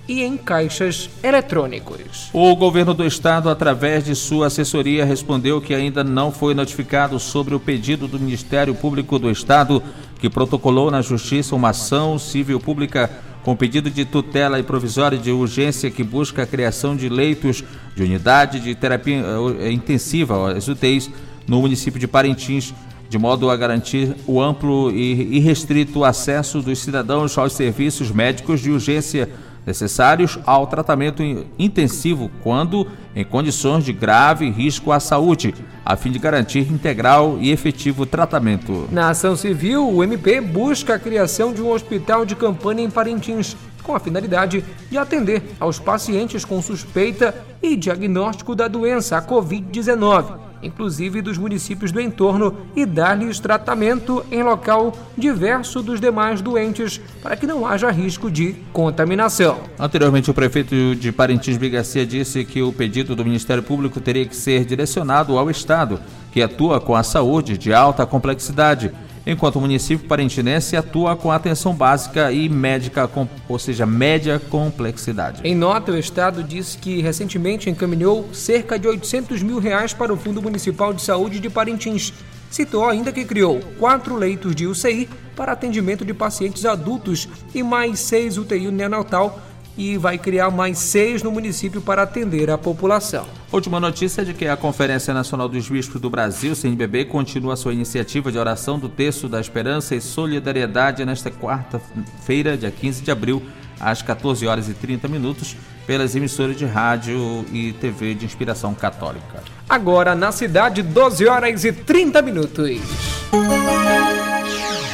e 0.09 0.23
em 0.23 0.39
caixas 0.39 1.11
eletrônicos. 1.23 2.31
O 2.33 2.57
governo 2.57 2.95
do 2.95 3.05
estado, 3.05 3.51
através 3.51 4.07
de 4.07 4.15
sua 4.15 4.47
assessoria, 4.47 5.05
respondeu 5.05 5.61
que 5.61 5.75
ainda 5.75 6.03
não 6.03 6.33
foi 6.33 6.55
notificado 6.55 7.21
sobre 7.21 7.55
o 7.55 7.61
pedido 7.61 8.09
do 8.09 8.19
Ministério 8.19 8.75
Público 8.75 9.19
do 9.19 9.31
Estado, 9.31 9.83
que 10.19 10.31
protocolou 10.31 10.91
na 10.91 11.03
Justiça 11.03 11.55
uma 11.55 11.71
ação 11.71 12.19
civil 12.19 12.59
pública 12.59 13.11
com 13.49 13.57
pedido 13.57 13.91
de 13.91 14.05
tutela 14.05 14.61
e 14.61 14.63
provisória 14.63 15.17
de 15.17 15.31
urgência 15.31 15.91
que 15.91 16.05
busca 16.05 16.43
a 16.43 16.47
criação 16.47 16.95
de 16.95 17.09
leitos 17.09 17.65
de 17.97 18.03
unidade 18.03 18.61
de 18.61 18.75
terapia 18.75 19.25
eh, 19.61 19.73
intensiva, 19.73 20.53
as 20.53 20.69
UTIs, 20.69 21.11
no 21.47 21.63
município 21.63 21.99
de 21.99 22.07
Parintins, 22.07 22.75
de 23.09 23.17
modo 23.17 23.49
a 23.49 23.57
garantir 23.57 24.15
o 24.27 24.39
amplo 24.43 24.91
e 24.91 25.39
irrestrito 25.39 26.05
acesso 26.05 26.61
dos 26.61 26.81
cidadãos 26.81 27.39
aos 27.39 27.55
serviços 27.55 28.11
médicos 28.11 28.61
de 28.61 28.71
urgência 28.71 29.31
necessários 29.67 30.39
ao 30.47 30.67
tratamento 30.67 31.23
intensivo 31.59 32.31
quando 32.43 32.87
em 33.15 33.25
condições 33.25 33.85
de 33.85 33.93
grave 33.93 34.49
risco 34.51 34.93
à 34.93 35.01
saúde, 35.01 35.55
a 35.85 35.97
fim 35.97 36.11
de 36.11 36.19
garantir 36.19 36.71
integral 36.73 37.37
e 37.41 37.51
efetivo 37.51 38.07
tratamento. 38.07 38.89
Na 38.91 39.11
ação 39.11 39.37
civil, 39.37 39.89
o 39.89 40.05
MP 40.05 40.41
busca 40.41 40.95
a 40.95 40.99
criação 40.99 41.53
de 41.53 41.61
um 41.61 41.71
hospital 41.71 42.25
de 42.25 42.37
campanha 42.37 42.83
em 42.83 42.91
Parintins, 42.91 43.57
com 43.89 43.95
a 43.95 43.99
finalidade 43.99 44.63
de 44.91 44.99
atender 44.99 45.43
aos 45.59 45.79
pacientes 45.79 46.45
com 46.45 46.61
suspeita 46.61 47.35
e 47.63 47.75
diagnóstico 47.75 48.55
da 48.55 48.69
doença, 48.69 49.17
a 49.17 49.23
Covid-19 49.23 50.47
inclusive 50.61 51.23
dos 51.23 51.39
municípios 51.39 51.93
do 51.93 52.01
entorno, 52.01 52.53
e 52.75 52.85
dar-lhes 52.85 53.39
tratamento 53.39 54.27
em 54.29 54.43
local 54.43 54.93
diverso 55.17 55.85
dos 55.85 56.01
demais 56.01 56.41
doentes, 56.41 57.01
para 57.23 57.37
que 57.37 57.47
não 57.47 57.65
haja 57.65 57.93
risco 57.93 58.29
de 58.29 58.57
contaminação. 58.73 59.61
Anteriormente, 59.79 60.29
o 60.33 60.35
prefeito 60.35 60.97
de 60.97 61.13
Parintins 61.13 61.57
Bigacia 61.57 62.05
disse 62.05 62.45
que 62.45 62.61
o 62.61 62.73
pedido 62.73 63.15
do 63.15 63.25
Ministério 63.25 63.63
Público 63.63 64.01
teria 64.01 64.27
que 64.27 64.35
ser 64.35 64.65
direcionado 64.65 65.39
ao 65.39 65.49
Estado, 65.49 66.01
que 66.33 66.43
atua 66.43 66.81
com 66.81 66.97
a 66.97 67.05
saúde 67.05 67.57
de 67.57 67.73
alta 67.73 68.05
complexidade 68.05 68.93
enquanto 69.29 69.57
o 69.57 69.61
município 69.61 70.09
parentinense 70.09 70.75
atua 70.75 71.15
com 71.15 71.31
atenção 71.31 71.75
básica 71.75 72.33
e 72.33 72.49
médica, 72.49 73.09
ou 73.47 73.59
seja, 73.59 73.85
média 73.85 74.41
complexidade. 74.41 75.43
Em 75.45 75.55
nota, 75.55 75.93
o 75.93 75.99
Estado 75.99 76.43
disse 76.43 76.79
que 76.79 77.03
recentemente 77.03 77.69
encaminhou 77.69 78.31
cerca 78.33 78.79
de 78.79 78.89
800 78.89 79.43
mil 79.43 79.59
reais 79.59 79.93
para 79.93 80.13
o 80.13 80.17
Fundo 80.17 80.41
Municipal 80.41 80.95
de 80.95 81.03
Saúde 81.03 81.39
de 81.39 81.51
Parintins. 81.51 82.15
Citou 82.51 82.89
ainda 82.89 83.13
que 83.13 83.27
criou 83.27 83.61
quatro 83.79 84.17
leitos 84.17 84.55
de 84.57 84.67
UCI 84.67 85.07
para 85.37 85.53
atendimento 85.53 86.07
de 86.07 86.15
pacientes 86.15 86.65
adultos 86.65 87.29
e 87.55 87.63
mais 87.63 88.01
seis 88.01 88.39
UTI 88.39 88.71
neonatal 88.71 89.39
e 89.79 89.97
vai 89.97 90.19
criar 90.19 90.51
mais 90.51 90.77
seis 90.79 91.23
no 91.23 91.31
município 91.31 91.81
para 91.81 92.03
atender 92.03 92.51
a 92.51 92.59
população. 92.59 93.27
Última 93.53 93.79
notícia 93.79 94.23
é 94.23 94.25
de 94.25 94.35
que 94.35 94.47
a 94.49 94.57
Conferência 94.57 95.15
Nacional 95.15 95.49
dos 95.49 95.69
Bispos 95.69 96.01
do 96.01 96.11
Brasil, 96.11 96.55
CNBB, 96.57 97.05
continua 97.05 97.55
sua 97.57 97.73
iniciativa 97.73 98.33
de 98.33 98.37
oração 98.37 98.77
do 98.77 98.89
Texto 98.89 99.29
da 99.29 99.41
Esperança 99.41 99.95
e 99.95 100.01
Solidariedade 100.01 101.05
nesta 101.05 101.31
quarta-feira, 101.31 102.57
dia 102.57 102.73
15 102.73 103.03
de 103.03 103.11
abril, 103.13 103.41
às 103.81 104.03
14 104.03 104.45
horas 104.49 104.69
e 104.69 104.75
30 104.75 105.07
minutos, 105.07 105.57
pelas 105.87 106.17
emissoras 106.17 106.57
de 106.57 106.67
rádio 106.67 107.47
e 107.53 107.73
TV 107.75 108.15
de 108.15 108.27
inspiração 108.27 108.75
católica. 108.75 109.45
Agora 109.69 110.15
na 110.17 110.33
cidade, 110.33 110.83
12 110.83 111.27
horas 111.27 111.65
e 111.65 111.73
30 111.73 112.21
minutos. 112.21 112.81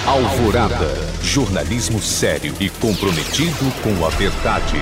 Alvorada. 0.07 0.91
Jornalismo 1.23 1.99
sério 1.99 2.55
e 2.61 2.69
comprometido 2.69 3.73
com 3.83 4.05
a 4.05 4.11
verdade. 4.11 4.77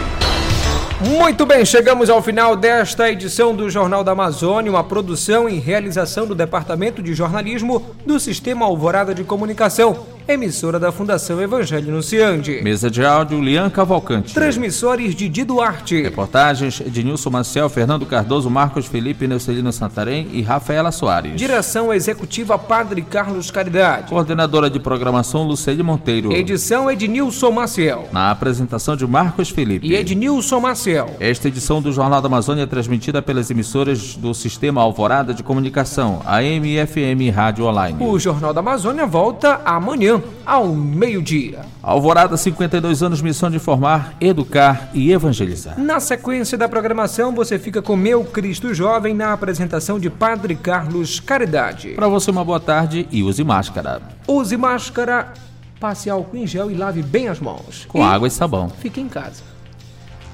Muito 1.01 1.47
bem, 1.47 1.65
chegamos 1.65 2.11
ao 2.11 2.21
final 2.21 2.57
desta 2.57 3.09
edição 3.09 3.55
do 3.55 3.71
Jornal 3.71 4.03
da 4.03 4.13
Amazônia, 4.13 4.71
uma 4.71 4.83
produção 4.83 5.49
e 5.49 5.61
realização 5.61 6.27
do 6.27 6.35
Departamento 6.35 7.01
de 7.01 7.15
Jornalismo 7.15 7.95
do 8.05 8.19
Sistema 8.19 8.67
Alvorada 8.67 9.15
de 9.15 9.23
Comunicação 9.23 10.07
emissora 10.29 10.79
da 10.79 10.93
Fundação 10.93 11.41
Evangelho 11.41 11.89
Anunciante. 11.89 12.61
Mesa 12.63 12.91
de 12.91 13.05
áudio, 13.05 13.41
Lian 13.41 13.69
Cavalcante. 13.69 14.35
Transmissores 14.35 15.15
Didi 15.15 15.45
Duarte. 15.45 16.01
Reportagens 16.03 16.83
de 16.87 17.03
Nilson 17.03 17.31
Maciel, 17.31 17.69
Fernando 17.69 18.07
Cardoso, 18.07 18.49
Marcos 18.49 18.87
Felipe, 18.87 19.27
Neucelino 19.27 19.73
Santarém 19.73 20.29
e 20.33 20.43
Rafaela 20.43 20.93
Soares. 20.93 21.37
Direção 21.37 21.93
Executiva 21.93 22.59
Padre 22.59 23.03
Carlos 23.03 23.51
Caridade. 23.51 24.11
Coordenadora 24.11 24.71
de 24.71 24.79
Programação, 24.79 25.43
Lucede 25.45 25.83
Monteiro. 25.83 26.33
Edição 26.33 26.91
Ednilson 26.91 27.51
Maciel. 27.51 28.09
Na 28.13 28.31
apresentação 28.31 28.97
de 28.97 29.07
Marcos 29.07 29.51
Felipe. 29.51 29.87
E 29.87 29.95
Ednilson 29.95 30.61
Maciel. 30.61 31.17
Esta 31.19 31.49
edição 31.49 31.83
do 31.83 31.93
Jornal 31.93 32.21
da 32.21 32.29
Amazônia 32.29 32.63
é 32.63 32.67
transmitida 32.67 33.21
pelas 33.21 33.51
emissoras 33.51 34.17
do 34.17 34.33
Sistema 34.35 34.81
Alvorada 34.81 35.35
de 35.35 35.43
Comunicação, 35.43 36.23
AM 36.25 36.69
e 36.69 36.87
FM 36.87 37.35
Rádio 37.35 37.65
Online. 37.67 37.99
O 38.01 38.19
Jornal 38.19 38.55
da 38.55 38.61
Amazônia 38.61 39.07
volta 39.07 39.61
amanhã 39.65 40.12
ao 40.45 40.69
meio-dia. 40.69 41.61
Alvorada, 41.83 42.37
52 42.37 43.03
anos, 43.03 43.23
missão 43.23 43.49
de 43.49 43.57
informar, 43.57 44.15
educar 44.21 44.91
e 44.93 45.13
evangelizar. 45.13 45.79
Na 45.79 46.01
sequência 46.01 46.59
da 46.59 46.69
programação, 46.69 47.33
você 47.35 47.59
fica 47.59 47.81
com 47.81 47.95
Meu 47.95 48.25
Cristo 48.25 48.75
Jovem 48.75 49.15
na 49.15 49.33
apresentação 49.33 50.01
de 50.01 50.11
Padre 50.11 50.57
Carlos 50.57 51.21
Caridade. 51.21 51.91
Para 51.91 52.09
você, 52.09 52.31
uma 52.31 52.45
boa 52.45 52.61
tarde 52.61 53.07
e 53.11 53.23
use 53.23 53.45
máscara. 53.45 54.03
Use 54.27 54.57
máscara, 54.57 55.33
passe 55.79 56.11
álcool 56.11 56.37
em 56.37 56.47
gel 56.47 56.71
e 56.71 56.75
lave 56.75 57.03
bem 57.03 57.29
as 57.29 57.39
mãos. 57.39 57.87
Com 57.87 57.99
e 57.99 58.03
água 58.03 58.27
e 58.27 58.31
sabão. 58.31 58.69
Fique 58.69 59.01
em 59.01 59.09
casa. 59.09 59.43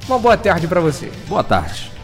Uma 0.07 0.19
boa 0.19 0.37
tarde 0.37 0.67
para 0.67 0.81
você. 0.81 1.13
Boa 1.29 1.45
tarde. 1.45 1.98